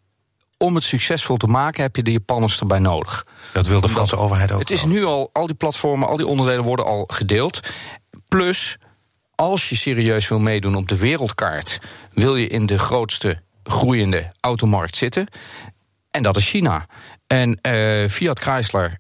om 0.63 0.75
het 0.75 0.85
succesvol 0.85 1.37
te 1.37 1.47
maken 1.47 1.83
heb 1.83 1.97
je 1.97 2.03
de 2.03 2.13
Japanners 2.13 2.61
erbij 2.61 2.79
nodig. 2.79 3.27
Dat 3.53 3.67
wil 3.67 3.81
de 3.81 3.89
Franse 3.89 4.17
overheid 4.17 4.53
ook. 4.53 4.59
Het 4.59 4.71
is 4.71 4.85
nu 4.85 5.05
al, 5.05 5.31
al 5.33 5.47
die 5.47 5.57
platformen, 5.57 6.09
al 6.09 6.17
die 6.17 6.27
onderdelen 6.27 6.65
worden 6.65 6.85
al 6.85 7.05
gedeeld. 7.07 7.61
Plus, 8.33 8.77
als 9.35 9.69
je 9.69 9.77
serieus 9.77 10.29
wil 10.29 10.39
meedoen 10.39 10.75
op 10.75 10.89
de 10.89 10.97
wereldkaart, 10.97 11.79
wil 12.13 12.37
je 12.37 12.47
in 12.47 12.67
de 12.67 12.79
grootste 12.79 13.43
groeiende 13.63 14.33
automarkt 14.41 14.97
zitten. 14.97 15.27
En 16.11 16.23
dat 16.23 16.37
is 16.37 16.49
China. 16.49 16.87
En 17.27 17.59
uh, 17.63 18.09
Fiat 18.09 18.39
Chrysler 18.39 18.99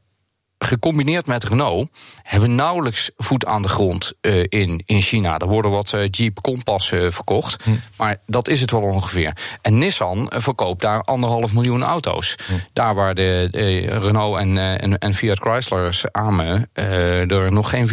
gecombineerd 0.65 1.27
met 1.27 1.45
Renault 1.45 1.91
hebben 2.23 2.49
we 2.49 2.55
nauwelijks 2.55 3.11
voet 3.17 3.47
aan 3.47 3.63
de 3.63 3.69
grond 3.69 4.13
uh, 4.21 4.45
in, 4.49 4.83
in 4.87 5.01
China. 5.01 5.39
Er 5.39 5.47
worden 5.47 5.71
wat 5.71 5.93
uh, 5.95 6.09
Jeep 6.11 6.41
Compass 6.41 6.91
uh, 6.91 7.11
verkocht, 7.11 7.63
hm. 7.63 7.71
maar 7.97 8.17
dat 8.27 8.49
is 8.49 8.61
het 8.61 8.71
wel 8.71 8.81
ongeveer. 8.81 9.37
En 9.63 9.79
Nissan 9.79 10.33
verkoopt 10.35 10.81
daar 10.81 11.03
anderhalf 11.03 11.53
miljoen 11.53 11.83
auto's. 11.83 12.35
Hm. 12.47 12.53
Daar 12.73 12.95
waar 12.95 13.15
de, 13.15 13.49
de 13.51 13.81
Renault 13.81 14.39
en, 14.39 14.59
en, 14.59 14.99
en, 14.99 15.15
Fiat 15.15 15.39
Chrysler 15.39 15.95
samen 15.95 16.71
er 16.73 17.53
nog 17.53 17.69
geen 17.69 17.89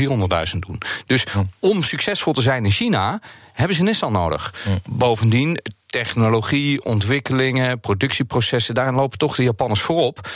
400.000 0.53 0.59
doen. 0.59 0.77
Dus 1.05 1.23
hm. 1.23 1.39
om 1.59 1.83
succesvol 1.83 2.33
te 2.33 2.41
zijn 2.41 2.65
in 2.65 2.71
China 2.71 3.21
hebben 3.53 3.75
ze 3.75 3.83
Nissan 3.83 4.11
nodig. 4.11 4.53
Bovendien 4.85 5.59
technologie, 5.85 6.85
ontwikkelingen, 6.85 7.79
productieprocessen, 7.79 8.73
daarin 8.73 8.93
lopen 8.93 9.17
toch 9.17 9.35
de 9.35 9.43
Japanners 9.43 9.81
voorop. 9.81 10.29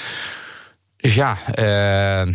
Dus 1.03 1.15
ja, 1.15 1.37
uh, 1.59 2.33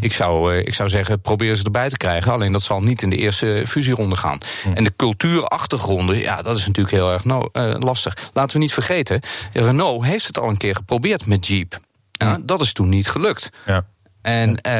ik, 0.00 0.12
zou, 0.12 0.54
uh, 0.54 0.58
ik 0.58 0.74
zou 0.74 0.88
zeggen, 0.88 1.20
probeer 1.20 1.56
ze 1.56 1.64
erbij 1.64 1.88
te 1.88 1.96
krijgen. 1.96 2.32
Alleen 2.32 2.52
dat 2.52 2.62
zal 2.62 2.82
niet 2.82 3.02
in 3.02 3.10
de 3.10 3.16
eerste 3.16 3.64
fusieronde 3.66 4.16
gaan. 4.16 4.38
Hm. 4.62 4.72
En 4.72 4.84
de 4.84 4.92
cultuurachtergronden, 4.96 6.18
ja, 6.18 6.42
dat 6.42 6.56
is 6.56 6.66
natuurlijk 6.66 6.94
heel 6.94 7.12
erg 7.12 7.24
no 7.24 7.48
uh, 7.52 7.74
lastig. 7.78 8.30
Laten 8.32 8.56
we 8.56 8.62
niet 8.62 8.72
vergeten, 8.72 9.20
Renault 9.52 10.04
heeft 10.04 10.26
het 10.26 10.38
al 10.38 10.48
een 10.48 10.56
keer 10.56 10.74
geprobeerd 10.74 11.26
met 11.26 11.46
Jeep. 11.46 11.78
Ja, 12.12 12.38
dat 12.42 12.60
is 12.60 12.72
toen 12.72 12.88
niet 12.88 13.08
gelukt. 13.08 13.50
Ja. 13.66 13.84
En 14.26 14.50
uh, 14.50 14.72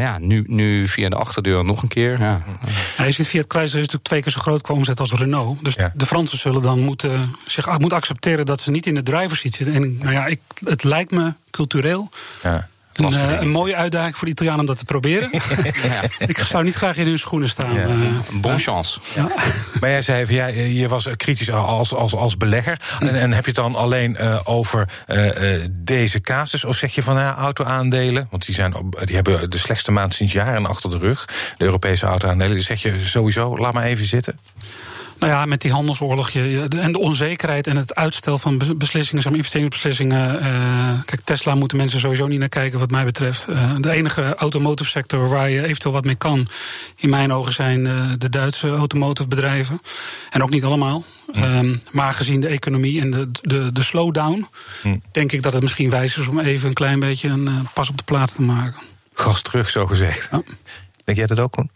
ja, 0.00 0.18
nu, 0.18 0.44
nu 0.46 0.88
via 0.88 1.08
de 1.08 1.16
achterdeur 1.16 1.64
nog 1.64 1.82
een 1.82 1.88
keer. 1.88 2.20
Ja. 2.20 2.42
Ja, 2.96 3.04
je 3.04 3.12
ziet 3.12 3.28
Fiat 3.28 3.44
Chrysler 3.48 3.66
is 3.66 3.72
natuurlijk 3.74 4.04
twee 4.04 4.22
keer 4.22 4.32
zo 4.32 4.40
groot 4.40 4.62
qua 4.62 4.74
omzet 4.74 5.00
als 5.00 5.12
Renault. 5.12 5.64
Dus 5.64 5.74
ja. 5.74 5.92
de 5.94 6.06
Fransen 6.06 6.38
zullen 6.38 6.62
dan 6.62 6.80
moeten, 6.80 7.34
zich 7.44 7.78
moeten 7.78 7.98
accepteren 7.98 8.46
dat 8.46 8.60
ze 8.60 8.70
niet 8.70 8.86
in 8.86 8.94
de 8.94 9.02
driver's 9.02 9.40
seat 9.40 9.54
zitten. 9.54 9.74
En 9.74 9.98
nou 9.98 10.12
ja, 10.12 10.26
ik, 10.26 10.40
het 10.64 10.84
lijkt 10.84 11.10
me 11.10 11.32
cultureel. 11.50 12.10
Ja. 12.42 12.68
Een, 12.96 13.12
uh, 13.12 13.40
een, 13.40 13.48
mooie 13.48 13.76
uitdaging 13.76 14.16
voor 14.16 14.24
de 14.24 14.32
Italianen 14.32 14.60
om 14.60 14.66
dat 14.66 14.78
te 14.78 14.84
proberen. 14.84 15.30
ja. 15.88 16.26
Ik 16.26 16.38
zou 16.38 16.64
niet 16.64 16.74
graag 16.74 16.96
in 16.96 17.06
hun 17.06 17.18
schoenen 17.18 17.48
staan. 17.48 17.74
Ja. 17.74 17.86
Uh, 17.86 18.18
bon 18.32 18.58
chance. 18.58 19.00
Ja. 19.14 19.28
Maar 19.80 19.90
jij 19.90 20.02
zei, 20.02 20.34
ja, 20.34 20.46
je 20.46 20.88
was 20.88 21.08
kritisch 21.16 21.50
als, 21.50 21.94
als, 21.94 22.14
als 22.14 22.36
belegger. 22.36 22.80
En, 22.98 23.20
en 23.20 23.32
heb 23.32 23.44
je 23.44 23.50
het 23.50 23.60
dan 23.60 23.74
alleen 23.74 24.16
uh, 24.20 24.40
over 24.44 24.88
deze 25.70 26.20
casus? 26.20 26.64
Of 26.64 26.76
zeg 26.76 26.94
je 26.94 27.02
van 27.02 27.16
ja, 27.16 27.34
auto-aandelen? 27.34 28.26
Want 28.30 28.46
die, 28.46 28.54
zijn, 28.54 28.74
die 29.04 29.14
hebben 29.14 29.50
de 29.50 29.58
slechtste 29.58 29.92
maand 29.92 30.14
sinds 30.14 30.32
jaren 30.32 30.66
achter 30.66 30.90
de 30.90 30.98
rug. 30.98 31.24
De 31.56 31.64
Europese 31.64 32.06
auto-aandelen. 32.06 32.56
Dus 32.56 32.66
zeg 32.66 32.82
je 32.82 33.00
sowieso, 33.00 33.56
laat 33.56 33.72
maar 33.72 33.84
even 33.84 34.06
zitten? 34.06 34.38
Nou 35.18 35.32
ja, 35.32 35.44
met 35.44 35.60
die 35.60 35.72
handelsoorlog 35.72 36.30
je, 36.30 36.66
en 36.68 36.92
de 36.92 36.98
onzekerheid 36.98 37.66
en 37.66 37.76
het 37.76 37.94
uitstel 37.94 38.38
van 38.38 38.58
beslissingen, 38.58 39.22
zeg 39.22 39.24
maar, 39.24 39.34
investeringsbeslissingen. 39.34 40.44
Uh, 40.46 41.00
kijk, 41.04 41.20
Tesla 41.20 41.54
moeten 41.54 41.76
mensen 41.76 42.00
sowieso 42.00 42.26
niet 42.26 42.38
naar 42.38 42.48
kijken, 42.48 42.78
wat 42.78 42.90
mij 42.90 43.04
betreft. 43.04 43.48
Uh, 43.48 43.74
de 43.80 43.90
enige 43.90 44.34
automotive 44.34 44.90
sector 44.90 45.28
waar 45.28 45.50
je 45.50 45.62
eventueel 45.62 45.94
wat 45.94 46.04
mee 46.04 46.14
kan, 46.14 46.46
in 46.96 47.08
mijn 47.08 47.32
ogen, 47.32 47.52
zijn 47.52 47.84
uh, 47.84 48.12
de 48.18 48.28
Duitse 48.28 48.68
automotive 48.68 49.28
bedrijven. 49.28 49.80
En 50.30 50.42
ook 50.42 50.50
niet 50.50 50.64
allemaal. 50.64 51.04
Ja. 51.32 51.58
Um, 51.58 51.80
maar 51.92 52.12
gezien 52.12 52.40
de 52.40 52.48
economie 52.48 53.00
en 53.00 53.10
de, 53.10 53.30
de, 53.42 53.72
de 53.72 53.82
slowdown, 53.82 54.46
hm. 54.82 54.96
denk 55.12 55.32
ik 55.32 55.42
dat 55.42 55.52
het 55.52 55.62
misschien 55.62 55.90
wijs 55.90 56.16
is 56.16 56.28
om 56.28 56.40
even 56.40 56.68
een 56.68 56.74
klein 56.74 57.00
beetje 57.00 57.28
een 57.28 57.48
pas 57.74 57.88
op 57.88 57.96
de 57.96 58.04
plaats 58.04 58.34
te 58.34 58.42
maken. 58.42 58.80
Gas 59.14 59.42
terug, 59.42 59.70
zo 59.70 59.86
gezegd. 59.86 60.28
Ja. 60.30 60.42
Denk 61.04 61.18
jij 61.18 61.26
dat 61.26 61.38
ook, 61.38 61.52
Koen? 61.52 61.70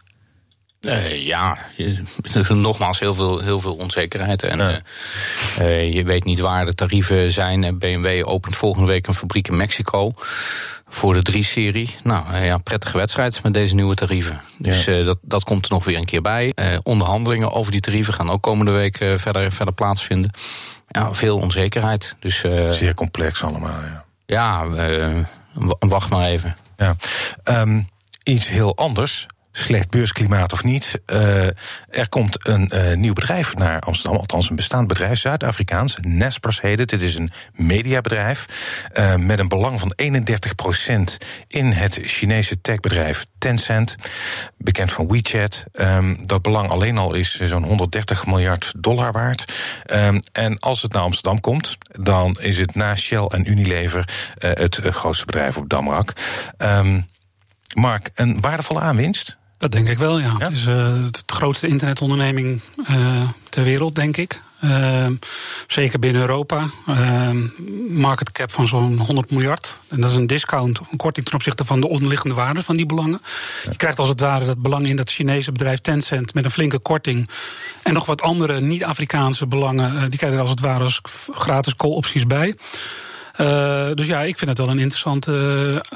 Uh, 0.81 1.25
ja, 1.25 1.57
nogmaals 2.49 2.99
heel 2.99 3.13
veel, 3.13 3.39
heel 3.39 3.59
veel 3.59 3.73
onzekerheid. 3.73 4.43
En 4.43 4.57
ja. 4.57 4.71
uh, 4.71 4.79
uh, 5.59 5.93
je 5.93 6.03
weet 6.03 6.23
niet 6.23 6.39
waar 6.39 6.65
de 6.65 6.75
tarieven 6.75 7.31
zijn. 7.31 7.77
BMW 7.77 8.27
opent 8.27 8.55
volgende 8.55 8.87
week 8.87 9.07
een 9.07 9.13
fabriek 9.13 9.47
in 9.47 9.57
Mexico 9.57 10.11
voor 10.87 11.23
de 11.23 11.31
3-serie. 11.31 11.95
Nou 12.03 12.37
ja, 12.37 12.57
prettige 12.57 12.97
wedstrijd 12.97 13.43
met 13.43 13.53
deze 13.53 13.75
nieuwe 13.75 13.95
tarieven. 13.95 14.41
Dus 14.57 14.85
dat, 14.85 15.17
dat 15.21 15.43
komt 15.43 15.65
er 15.65 15.71
nog 15.71 15.85
weer 15.85 15.97
een 15.97 16.05
keer 16.05 16.21
bij. 16.21 16.53
onderhandelingen 16.83 17.51
over 17.51 17.71
die 17.71 17.81
tarieven 17.81 18.13
gaan 18.13 18.29
ook 18.29 18.41
komende 18.41 18.71
week 18.71 18.97
verder, 18.97 19.51
verder 19.51 19.73
plaatsvinden. 19.73 20.31
Ja, 20.87 21.13
veel 21.13 21.37
onzekerheid. 21.37 22.15
Dus, 22.19 22.39
Zeer 22.69 22.93
complex 22.93 23.43
allemaal, 23.43 23.79
ja. 23.81 24.05
Ja, 24.25 24.67
wacht 25.79 26.09
maar 26.09 26.27
even. 26.27 26.55
Ja. 26.77 26.95
Um, 27.43 27.89
iets 28.23 28.47
heel 28.47 28.75
anders 28.75 29.27
slecht 29.51 29.89
beursklimaat 29.89 30.53
of 30.53 30.63
niet. 30.63 31.01
Uh, 31.05 31.45
er 31.89 32.09
komt 32.09 32.47
een 32.47 32.71
uh, 32.73 32.93
nieuw 32.95 33.13
bedrijf 33.13 33.55
naar 33.55 33.79
Amsterdam, 33.79 34.19
althans 34.19 34.49
een 34.49 34.55
bestaand 34.55 34.87
bedrijf, 34.87 35.19
Zuid-Afrikaans, 35.19 35.97
Nespers 36.01 36.61
heet 36.61 36.79
het. 36.79 36.89
Dit 36.89 37.01
is 37.01 37.17
een 37.17 37.31
mediabedrijf 37.53 38.45
uh, 38.93 39.15
met 39.15 39.39
een 39.39 39.47
belang 39.47 39.79
van 39.79 39.93
31% 40.03 40.07
in 41.47 41.71
het 41.71 41.99
Chinese 42.03 42.61
techbedrijf 42.61 43.25
Tencent, 43.37 43.95
bekend 44.57 44.91
van 44.91 45.07
WeChat. 45.07 45.63
Um, 45.73 46.27
dat 46.27 46.41
belang 46.41 46.69
alleen 46.69 46.97
al 46.97 47.13
is 47.13 47.39
zo'n 47.39 47.63
130 47.63 48.25
miljard 48.25 48.73
dollar 48.77 49.11
waard. 49.11 49.53
Um, 49.93 50.19
en 50.31 50.59
als 50.59 50.81
het 50.81 50.93
naar 50.93 51.01
Amsterdam 51.01 51.39
komt, 51.39 51.77
dan 51.99 52.37
is 52.39 52.57
het 52.57 52.75
na 52.75 52.95
Shell 52.95 53.25
en 53.25 53.49
Unilever 53.49 54.09
het 54.37 54.79
grootste 54.81 55.25
bedrijf 55.25 55.57
op 55.57 55.69
Damrak. 55.69 56.13
Um, 56.57 57.09
Mark, 57.73 58.09
een 58.15 58.41
waardevolle 58.41 58.79
aanwinst? 58.79 59.39
Dat 59.61 59.71
denk 59.71 59.87
ik 59.87 59.97
wel, 59.97 60.19
ja. 60.19 60.35
ja? 60.39 60.47
Het 60.47 60.57
is 60.57 60.67
uh, 60.67 60.75
de 61.25 61.33
grootste 61.33 61.67
internetonderneming 61.67 62.61
uh, 62.89 63.23
ter 63.49 63.63
wereld, 63.63 63.95
denk 63.95 64.17
ik. 64.17 64.41
Uh, 64.63 65.05
zeker 65.67 65.99
binnen 65.99 66.21
Europa. 66.21 66.69
market 67.89 68.31
cap 68.31 68.51
van 68.51 68.67
zo'n 68.67 68.99
100 68.99 69.31
miljard. 69.31 69.77
En 69.87 70.01
dat 70.01 70.09
is 70.09 70.15
een 70.15 70.27
discount, 70.27 70.79
een 70.91 70.97
korting 70.97 71.25
ten 71.25 71.35
opzichte 71.35 71.65
van 71.65 71.81
de 71.81 71.87
onderliggende 71.87 72.35
waarde 72.35 72.63
van 72.63 72.75
die 72.75 72.85
belangen. 72.85 73.21
Je 73.69 73.75
krijgt 73.75 73.99
als 73.99 74.09
het 74.09 74.19
ware 74.19 74.45
dat 74.45 74.61
belang 74.61 74.87
in 74.87 74.95
dat 74.95 75.09
Chinese 75.09 75.51
bedrijf 75.51 75.79
Tencent 75.79 76.33
met 76.33 76.45
een 76.45 76.51
flinke 76.51 76.79
korting. 76.79 77.29
En 77.83 77.93
nog 77.93 78.05
wat 78.05 78.21
andere 78.21 78.61
niet-Afrikaanse 78.61 79.47
belangen, 79.47 80.09
die 80.09 80.17
krijgen 80.19 80.37
er 80.37 80.43
als 80.43 80.49
het 80.49 80.59
ware 80.59 80.83
als 80.83 81.01
gratis 81.31 81.75
call-opties 81.75 82.27
bij. 82.27 82.55
Uh, 83.39 83.87
dus 83.93 84.07
ja, 84.07 84.21
ik 84.21 84.37
vind 84.37 84.49
het 84.49 84.59
wel 84.59 84.69
een 84.69 84.79
interessante 84.79 85.31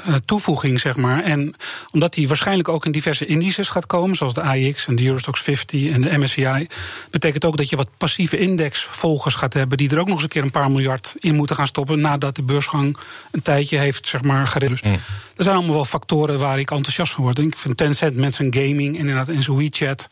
uh, 0.08 0.14
toevoeging, 0.24 0.80
zeg 0.80 0.96
maar. 0.96 1.22
En 1.22 1.54
omdat 1.90 2.14
die 2.14 2.28
waarschijnlijk 2.28 2.68
ook 2.68 2.84
in 2.84 2.92
diverse 2.92 3.26
indices 3.26 3.68
gaat 3.68 3.86
komen, 3.86 4.16
zoals 4.16 4.34
de 4.34 4.40
AIX 4.40 4.86
en 4.86 4.96
de 4.96 5.06
Eurostox 5.06 5.40
50 5.40 5.92
en 5.92 6.00
de 6.02 6.18
MSCI, 6.18 6.66
betekent 7.10 7.44
ook 7.44 7.56
dat 7.56 7.68
je 7.68 7.76
wat 7.76 7.90
passieve 7.96 8.38
indexvolgers 8.38 9.34
gaat 9.34 9.54
hebben, 9.54 9.78
die 9.78 9.90
er 9.90 9.98
ook 9.98 10.06
nog 10.06 10.14
eens 10.14 10.22
een 10.22 10.28
keer 10.28 10.42
een 10.42 10.50
paar 10.50 10.70
miljard 10.70 11.14
in 11.18 11.34
moeten 11.34 11.56
gaan 11.56 11.66
stoppen 11.66 12.00
nadat 12.00 12.36
de 12.36 12.42
beursgang 12.42 12.96
een 13.30 13.42
tijdje 13.42 13.78
heeft, 13.78 14.08
zeg 14.08 14.22
maar, 14.22 14.48
gered. 14.48 14.68
Dus 14.68 14.82
mm. 14.82 14.92
er 15.36 15.44
zijn 15.44 15.56
allemaal 15.56 15.74
wel 15.74 15.84
factoren 15.84 16.38
waar 16.38 16.58
ik 16.58 16.70
enthousiast 16.70 17.12
van 17.12 17.24
word. 17.24 17.38
Ik 17.38 17.56
vind 17.56 17.76
Tencent 17.76 18.16
met 18.16 18.34
zijn 18.34 18.54
gaming 18.54 18.98
inderdaad 18.98 19.28
en 19.28 19.42
zijn 19.42 19.56
WeChat. 19.56 20.08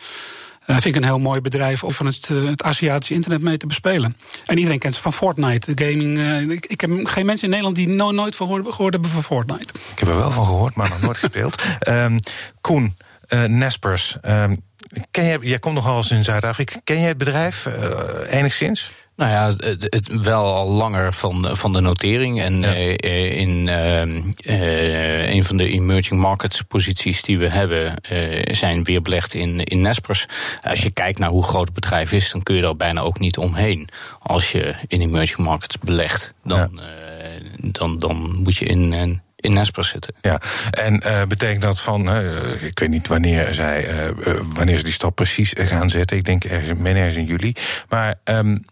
Uh, 0.66 0.76
vind 0.76 0.84
ik 0.84 0.96
een 0.96 1.08
heel 1.08 1.18
mooi 1.18 1.40
bedrijf 1.40 1.84
om 1.84 1.92
van 1.92 2.06
het, 2.06 2.28
uh, 2.28 2.48
het 2.48 2.62
Aziatische 2.62 3.14
internet 3.14 3.40
mee 3.40 3.56
te 3.56 3.66
bespelen. 3.66 4.16
En 4.46 4.56
iedereen 4.56 4.78
kent 4.78 4.94
ze 4.94 5.00
van 5.00 5.12
Fortnite, 5.12 5.74
de 5.74 5.84
gaming. 5.84 6.18
Uh, 6.18 6.40
ik, 6.40 6.66
ik, 6.66 6.80
heb 6.80 6.90
geen 7.02 7.26
mensen 7.26 7.44
in 7.44 7.50
Nederland 7.50 7.76
die 7.76 7.88
no, 7.88 8.10
nooit 8.10 8.36
van 8.36 8.46
gehoord, 8.46 8.74
gehoord, 8.74 8.92
hebben 8.92 9.10
van 9.10 9.22
Fortnite. 9.22 9.74
Ik 9.92 9.98
heb 9.98 10.08
er 10.08 10.16
wel 10.16 10.30
van 10.30 10.44
gehoord, 10.44 10.74
maar 10.74 10.88
nog 10.88 11.00
nooit 11.00 11.18
gespeeld. 11.24 11.62
Um, 11.88 12.18
Koen, 12.60 12.96
Nespers. 13.46 14.16
Um, 14.22 14.62
ken 15.10 15.24
je, 15.24 15.38
jij 15.40 15.58
komt 15.58 15.74
nogal 15.74 15.96
eens 15.96 16.10
in 16.10 16.24
Zuid-Afrika. 16.24 16.80
Ken 16.84 16.98
jij 16.98 17.08
het 17.08 17.18
bedrijf 17.18 17.68
enigszins? 18.26 18.90
Nou 19.16 19.30
ja, 19.30 19.46
het, 19.46 19.86
het, 19.90 20.08
wel 20.22 20.54
al 20.54 20.70
langer 20.70 21.12
van, 21.12 21.56
van 21.56 21.72
de 21.72 21.80
notering. 21.80 22.40
En 22.40 22.60
ja. 22.60 22.74
uh, 22.74 23.40
in 23.40 23.66
uh, 23.66 25.34
een 25.34 25.44
van 25.44 25.56
de 25.56 25.68
emerging 25.68 26.20
markets 26.20 26.62
posities 26.62 27.22
die 27.22 27.38
we 27.38 27.48
hebben, 27.48 27.94
zijn 28.50 28.84
weer 28.84 29.02
belegd 29.02 29.34
in, 29.34 29.64
in 29.64 29.80
Nespers. 29.80 30.26
Als 30.60 30.82
je 30.82 30.90
kijkt 30.90 31.18
naar 31.18 31.30
hoe 31.30 31.44
groot 31.44 31.64
het 31.64 31.74
bedrijf 31.74 32.12
is, 32.12 32.30
dan 32.30 32.42
kun 32.42 32.54
je 32.54 32.60
daar 32.60 32.76
bijna 32.76 33.00
ook 33.00 33.18
niet 33.18 33.38
omheen. 33.38 33.88
Als 34.18 34.52
je 34.52 34.74
in 34.86 35.00
emerging 35.00 35.46
markets 35.46 35.78
belegt, 35.78 36.34
dan, 36.44 36.58
ja. 36.58 36.68
dan, 37.56 37.98
dan 37.98 38.36
moet 38.42 38.56
je 38.56 38.64
in. 38.64 38.92
in 38.94 39.22
in 39.44 39.52
Nespers 39.52 39.88
zitten. 39.88 40.14
Ja, 40.20 40.40
en 40.70 41.02
uh, 41.06 41.22
betekent 41.24 41.62
dat 41.62 41.80
van, 41.80 42.08
uh, 42.08 42.62
ik 42.62 42.78
weet 42.78 42.88
niet 42.88 43.08
wanneer 43.08 43.54
zij, 43.54 44.06
uh, 44.06 44.40
wanneer 44.54 44.76
ze 44.76 44.84
die 44.84 44.92
stap 44.92 45.14
precies 45.14 45.52
gaan 45.56 45.90
zetten. 45.90 46.16
Ik 46.16 46.24
denk 46.24 46.44
ergens, 46.44 46.80
ergens 46.80 47.16
in 47.16 47.24
juli. 47.24 47.52
Maar 47.88 48.14
um, 48.24 48.64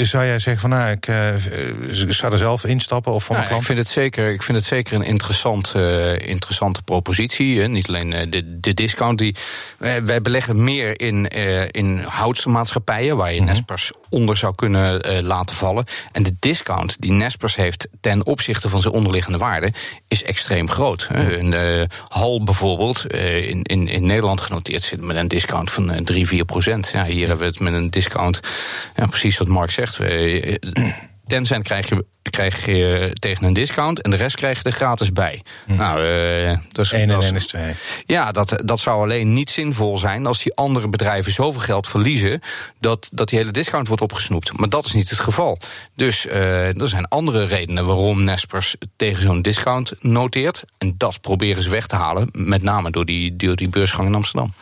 zou 0.00 0.24
jij 0.24 0.38
zeggen 0.38 0.60
van 0.60 0.70
nou, 0.70 0.90
ik 0.90 1.08
uh, 1.08 1.34
zou 2.08 2.32
er 2.32 2.38
zelf 2.38 2.64
instappen 2.64 3.12
of 3.12 3.24
van 3.24 3.36
nou? 3.36 3.54
Ik 3.54 3.62
vind 3.62 3.78
het 3.78 3.88
zeker, 3.88 4.28
ik 4.28 4.42
vind 4.42 4.58
het 4.58 4.66
zeker 4.66 4.94
een 4.94 5.02
interessant, 5.02 5.72
uh, 5.76 6.18
interessante 6.18 6.82
propositie. 6.82 7.60
Hè. 7.60 7.68
Niet 7.68 7.88
alleen 7.88 8.12
uh, 8.12 8.30
de, 8.30 8.60
de 8.60 8.74
discount. 8.74 9.18
Die, 9.18 9.34
wij 9.78 10.22
beleggen 10.22 10.64
meer 10.64 11.00
in, 11.00 11.28
in 11.70 11.98
houtse 11.98 12.48
maatschappijen 12.48 13.16
waar 13.16 13.34
je 13.34 13.40
mm 13.40 13.46
-hmm. 13.46 13.54
Nespers 13.54 13.92
onder 14.08 14.36
zou 14.36 14.54
kunnen 14.54 15.22
laten 15.24 15.56
vallen. 15.56 15.84
En 16.12 16.22
de 16.22 16.34
discount 16.40 17.00
die 17.00 17.12
Nespers 17.12 17.56
heeft 17.56 17.88
ten 18.00 18.26
opzichte 18.26 18.68
van 18.68 18.82
zijn 18.82 18.94
onderliggende 18.94 19.38
waarde 19.38 19.72
is 20.08 20.22
extreem 20.22 20.70
groot. 20.70 21.08
Mm 21.10 21.16
-hmm. 21.16 21.52
Een 21.52 21.88
Hal 22.08 22.42
bijvoorbeeld, 22.42 23.12
in, 23.12 23.62
in, 23.62 23.88
in 23.88 24.06
Nederland 24.06 24.40
genoteerd, 24.40 24.82
zit 24.82 25.00
met 25.00 25.16
een 25.16 25.28
discount 25.28 25.70
van 25.70 26.04
3, 26.04 26.26
4 26.26 26.44
procent. 26.44 26.90
Ja, 26.92 27.04
hier 27.04 27.26
hebben 27.26 27.46
we 27.46 27.52
het 27.52 27.60
met 27.60 27.72
een 27.72 27.90
discount, 27.90 28.40
ja, 28.96 29.06
precies 29.06 29.38
wat 29.38 29.48
Mark 29.60 29.72
zegt. 29.72 29.98
Tencent 31.26 31.64
krijg 31.64 31.88
je, 31.88 32.06
krijg 32.30 32.66
je 32.66 33.10
tegen 33.18 33.44
een 33.44 33.52
discount 33.52 34.00
en 34.02 34.10
de 34.10 34.16
rest 34.16 34.36
krijg 34.36 34.58
je 34.58 34.64
er 34.64 34.72
gratis 34.72 35.12
bij. 35.12 35.42
Hm. 35.66 35.74
Nou, 35.74 36.02
uh, 36.02 36.58
dat 36.72 36.84
is, 36.84 36.92
1 36.92 37.02
en 37.02 37.08
dat 37.08 37.24
1 37.24 37.34
is 37.34 37.46
2. 37.46 37.74
Ja, 38.06 38.32
dat, 38.32 38.56
dat 38.64 38.80
zou 38.80 39.02
alleen 39.02 39.32
niet 39.32 39.50
zinvol 39.50 39.98
zijn 39.98 40.26
als 40.26 40.42
die 40.42 40.54
andere 40.54 40.88
bedrijven 40.88 41.32
zoveel 41.32 41.60
geld 41.60 41.88
verliezen 41.88 42.40
dat, 42.78 43.08
dat 43.12 43.28
die 43.28 43.38
hele 43.38 43.50
discount 43.50 43.88
wordt 43.88 44.02
opgesnoept. 44.02 44.58
Maar 44.58 44.68
dat 44.68 44.86
is 44.86 44.92
niet 44.92 45.10
het 45.10 45.18
geval. 45.18 45.58
Dus 45.94 46.26
uh, 46.26 46.80
er 46.80 46.88
zijn 46.88 47.08
andere 47.08 47.44
redenen 47.44 47.86
waarom 47.86 48.24
Nespers 48.24 48.76
tegen 48.96 49.22
zo'n 49.22 49.42
discount 49.42 49.92
noteert. 50.00 50.64
En 50.78 50.94
dat 50.96 51.20
proberen 51.20 51.62
ze 51.62 51.70
weg 51.70 51.86
te 51.86 51.96
halen, 51.96 52.28
met 52.32 52.62
name 52.62 52.90
door 52.90 53.04
die, 53.04 53.36
door 53.36 53.56
die 53.56 53.68
beursgang 53.68 54.08
in 54.08 54.14
Amsterdam. 54.14 54.52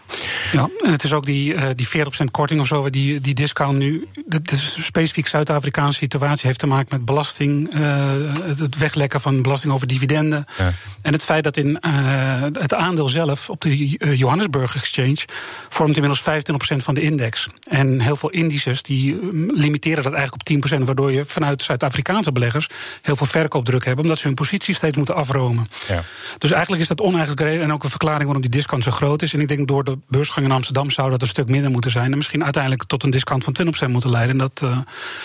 Ja, 0.52 0.68
en 0.78 0.92
het 0.92 1.04
is 1.04 1.12
ook 1.12 1.26
die, 1.26 1.54
uh, 1.54 1.68
die 1.74 1.88
40% 1.88 1.90
korting 2.30 2.60
of 2.60 2.66
zo, 2.66 2.90
die, 2.90 3.20
die 3.20 3.34
discount 3.34 3.78
nu. 3.78 4.08
Dat 4.26 4.52
is 4.52 4.76
een 4.76 4.82
specifiek 4.82 5.26
Zuid-Afrikaanse 5.26 5.98
situatie, 5.98 6.46
heeft 6.46 6.58
te 6.58 6.66
maken 6.66 6.88
met 6.90 7.04
belasting, 7.04 7.57
uh, 7.58 8.10
het 8.44 8.78
weglekken 8.78 9.20
van 9.20 9.42
belasting 9.42 9.72
over 9.72 9.86
dividenden. 9.86 10.44
Ja. 10.58 10.72
En 11.02 11.12
het 11.12 11.22
feit 11.22 11.44
dat 11.44 11.56
in 11.56 11.78
uh, 11.80 12.42
het 12.52 12.74
aandeel 12.74 13.08
zelf 13.08 13.50
op 13.50 13.60
de 13.60 13.86
Johannesburg 14.16 14.76
Exchange 14.76 15.24
vormt 15.68 15.96
inmiddels 15.96 16.22
25% 16.22 16.76
van 16.76 16.94
de 16.94 17.00
index. 17.00 17.48
En 17.68 18.00
heel 18.00 18.16
veel 18.16 18.30
indices 18.30 18.82
die 18.82 19.18
limiteren 19.52 20.02
dat 20.02 20.12
eigenlijk 20.12 20.50
op 20.50 20.78
10%, 20.80 20.84
waardoor 20.84 21.12
je 21.12 21.24
vanuit 21.26 21.62
Zuid-Afrikaanse 21.62 22.32
beleggers 22.32 22.66
heel 23.02 23.16
veel 23.16 23.26
verkoopdruk 23.26 23.84
hebben, 23.84 24.04
omdat 24.04 24.18
ze 24.18 24.26
hun 24.26 24.34
positie 24.34 24.74
steeds 24.74 24.96
moeten 24.96 25.14
afromen. 25.14 25.68
Ja. 25.88 26.02
Dus 26.38 26.50
eigenlijk 26.50 26.82
is 26.82 26.88
dat 26.88 27.00
oneigenlijk 27.00 27.40
reden 27.40 27.62
en 27.62 27.72
ook 27.72 27.84
een 27.84 27.90
verklaring 27.90 28.24
waarom 28.24 28.42
die 28.42 28.50
discount 28.50 28.84
zo 28.84 28.90
groot 28.90 29.22
is. 29.22 29.34
En 29.34 29.40
ik 29.40 29.48
denk 29.48 29.68
door 29.68 29.84
de 29.84 29.98
beursgang 30.08 30.46
in 30.46 30.52
Amsterdam 30.52 30.90
zou 30.90 31.10
dat 31.10 31.22
een 31.22 31.28
stuk 31.28 31.48
minder 31.48 31.70
moeten 31.70 31.90
zijn. 31.90 32.10
En 32.10 32.16
misschien 32.16 32.44
uiteindelijk 32.44 32.84
tot 32.84 33.02
een 33.02 33.10
discount 33.10 33.44
van 33.44 33.56
20% 33.86 33.90
moeten 33.90 34.10
leiden. 34.10 34.32
En 34.32 34.38
dat 34.38 34.60
uh, 34.64 34.78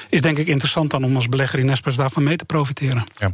is 0.09 0.21
denk 0.21 0.37
ik 0.37 0.47
interessant 0.47 0.91
dan 0.91 1.03
om 1.03 1.15
als 1.15 1.29
belegger 1.29 1.59
in 1.59 1.65
Nespers 1.65 1.95
daarvan 2.13 2.23
mee 2.23 2.35
te 2.37 2.45
profiteren. 2.45 3.03
Ja. 3.17 3.33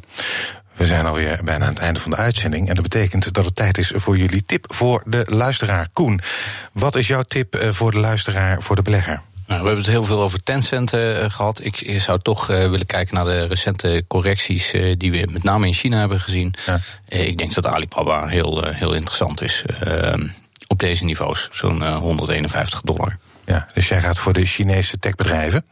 We 0.74 0.86
zijn 0.86 1.06
alweer 1.06 1.40
bijna 1.44 1.66
aan 1.66 1.72
het 1.72 1.80
einde 1.80 2.00
van 2.00 2.12
de 2.12 2.18
uitzending. 2.18 2.68
En 2.70 2.74
dat 2.74 2.84
betekent 2.84 3.34
dat 3.34 3.46
het 3.46 3.56
tijd 3.56 3.78
is 3.78 3.92
voor 3.96 4.18
jullie 4.18 4.44
tip 4.46 4.66
voor 4.68 5.04
de 5.06 5.26
luisteraar. 5.30 5.88
Koen, 5.94 6.22
wat 6.72 6.96
is 6.96 7.08
jouw 7.08 7.24
tip 7.24 7.66
voor 7.70 7.92
de 7.92 8.00
luisteraar, 8.00 8.62
voor 8.62 8.76
de 8.76 8.82
belegger? 8.82 9.22
Nou, 9.48 9.62
we 9.62 9.68
hebben 9.68 9.84
het 9.84 9.94
heel 9.94 10.06
veel 10.06 10.22
over 10.22 10.44
Tencent 10.44 10.94
uh, 10.94 11.30
gehad. 11.30 11.64
Ik 11.64 12.00
zou 12.02 12.20
toch 12.22 12.50
uh, 12.50 12.70
willen 12.70 12.86
kijken 12.86 13.16
naar 13.16 13.26
de 13.26 13.44
recente 13.44 14.04
correcties 14.08 14.74
uh, 14.74 14.96
die 14.98 15.12
we 15.12 15.28
met 15.32 15.44
name 15.44 15.68
in 15.68 15.74
China 15.74 16.00
hebben 16.00 16.20
gezien. 16.20 16.54
Ja. 16.66 16.80
ik 17.08 17.38
denk 17.38 17.54
dat 17.54 17.66
Alibaba 17.68 18.28
heel, 18.28 18.64
heel 18.64 18.94
interessant 18.94 19.42
is 19.42 19.64
op 20.68 20.80
deze 20.80 21.06
niveaus. 21.06 21.50
Zo'n 21.52 21.94
151 21.94 22.82
dollar. 22.82 23.18
Ja, 23.46 23.66
dus 23.74 23.88
jij 23.88 24.02
gaat 24.02 24.20
voor 24.20 24.34
de 24.34 24.46
Chinese 24.46 25.00
techbedrijven. 25.00 25.66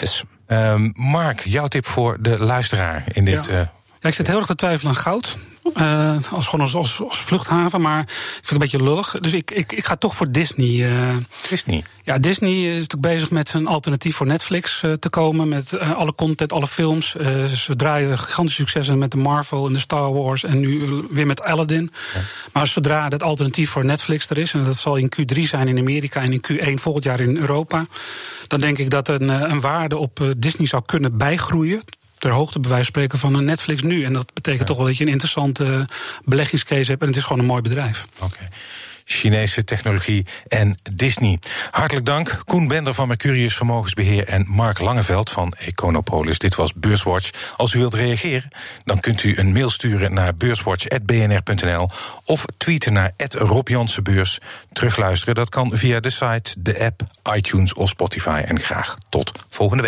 Yes. 0.00 0.24
Um, 0.48 0.92
Mark, 0.96 1.40
jouw 1.40 1.66
tip 1.66 1.86
voor 1.86 2.16
de 2.20 2.38
luisteraar 2.38 3.04
in 3.12 3.24
dit. 3.24 3.46
Ja. 3.46 3.72
ja 4.00 4.08
ik 4.08 4.14
zit 4.14 4.26
heel 4.26 4.38
erg 4.38 4.46
te 4.46 4.54
twijfelen 4.54 4.92
aan 4.92 5.00
goud. 5.00 5.36
Uh, 5.74 6.16
als 6.32 6.46
gewoon 6.46 6.64
als, 6.64 6.74
als, 6.74 7.00
als, 7.00 7.18
vluchthaven, 7.18 7.80
maar 7.80 8.00
ik 8.00 8.08
vind 8.08 8.42
het 8.42 8.50
een 8.50 8.58
beetje 8.58 8.82
lullig. 8.82 9.16
Dus 9.20 9.32
ik, 9.32 9.50
ik, 9.50 9.72
ik 9.72 9.84
ga 9.84 9.96
toch 9.96 10.16
voor 10.16 10.30
Disney. 10.30 10.68
Uh, 10.68 11.16
Disney? 11.48 11.84
Ja, 12.02 12.18
Disney 12.18 12.52
is 12.52 12.72
natuurlijk 12.72 13.00
bezig 13.00 13.30
met 13.30 13.48
zijn 13.48 13.66
alternatief 13.66 14.16
voor 14.16 14.26
Netflix 14.26 14.82
uh, 14.82 14.92
te 14.92 15.08
komen. 15.08 15.48
Met 15.48 15.78
alle 15.78 16.14
content, 16.14 16.52
alle 16.52 16.66
films. 16.66 17.10
ze 17.54 17.76
draaien 17.76 18.18
gigantische 18.18 18.60
successen 18.60 18.98
met 18.98 19.10
de 19.10 19.16
Marvel 19.16 19.66
en 19.66 19.72
de 19.72 19.78
Star 19.78 20.12
Wars. 20.12 20.44
En 20.44 20.60
nu 20.60 21.04
weer 21.10 21.26
met 21.26 21.42
Aladdin. 21.42 21.90
Ja. 22.14 22.20
Maar 22.52 22.66
zodra 22.66 23.08
het 23.08 23.22
alternatief 23.22 23.70
voor 23.70 23.84
Netflix 23.84 24.30
er 24.30 24.38
is, 24.38 24.52
en 24.52 24.62
dat 24.62 24.76
zal 24.76 24.96
in 24.96 25.12
Q3 25.16 25.40
zijn 25.40 25.68
in 25.68 25.78
Amerika 25.78 26.22
en 26.22 26.32
in 26.32 26.44
Q1 26.52 26.74
volgend 26.74 27.04
jaar 27.04 27.20
in 27.20 27.36
Europa. 27.36 27.86
Dan 28.46 28.60
denk 28.60 28.78
ik 28.78 28.90
dat 28.90 29.08
een, 29.08 29.28
een 29.28 29.60
waarde 29.60 29.96
op 29.96 30.34
Disney 30.36 30.66
zou 30.66 30.82
kunnen 30.86 31.16
bijgroeien 31.16 31.82
ter 32.18 32.30
hoogte 32.30 32.60
bij 32.60 32.70
wijze 32.70 32.84
van 32.84 32.92
spreken 32.94 33.18
van 33.18 33.34
een 33.34 33.44
Netflix 33.44 33.82
nu. 33.82 34.04
En 34.04 34.12
dat 34.12 34.34
betekent 34.34 34.60
ja. 34.60 34.66
toch 34.66 34.76
wel 34.76 34.86
dat 34.86 34.96
je 34.96 35.04
een 35.04 35.10
interessante 35.10 35.88
beleggingscase 36.24 36.90
hebt. 36.90 37.02
En 37.02 37.08
het 37.08 37.16
is 37.16 37.22
gewoon 37.22 37.38
een 37.38 37.48
mooi 37.48 37.62
bedrijf. 37.62 38.06
Oké. 38.14 38.24
Okay. 38.24 38.48
Chinese 39.08 39.64
technologie 39.64 40.26
en 40.48 40.74
Disney. 40.92 41.38
Hartelijk 41.70 42.06
dank, 42.06 42.40
Koen 42.44 42.68
Bender 42.68 42.94
van 42.94 43.08
Mercurius 43.08 43.56
Vermogensbeheer 43.56 44.26
en 44.26 44.44
Mark 44.48 44.78
Langeveld 44.78 45.30
van 45.30 45.54
Econopolis. 45.58 46.38
Dit 46.38 46.54
was 46.54 46.74
Beurswatch. 46.74 47.30
Als 47.56 47.74
u 47.74 47.78
wilt 47.78 47.94
reageren, 47.94 48.48
dan 48.84 49.00
kunt 49.00 49.22
u 49.22 49.38
een 49.38 49.52
mail 49.52 49.70
sturen 49.70 50.14
naar 50.14 50.34
beurswatch.bnr.nl 50.34 51.90
of 52.24 52.44
tweeten 52.56 52.92
naar 52.92 53.12
Rob 53.28 53.68
Jansenbeurs. 53.68 54.38
Terugluisteren, 54.72 55.34
dat 55.34 55.48
kan 55.48 55.70
via 55.72 56.00
de 56.00 56.10
site, 56.10 56.54
de 56.58 56.84
app, 56.84 57.02
iTunes 57.36 57.74
of 57.74 57.88
Spotify. 57.88 58.42
En 58.46 58.60
graag 58.60 58.98
tot 59.08 59.32
volgende 59.48 59.82
week. 59.82 59.84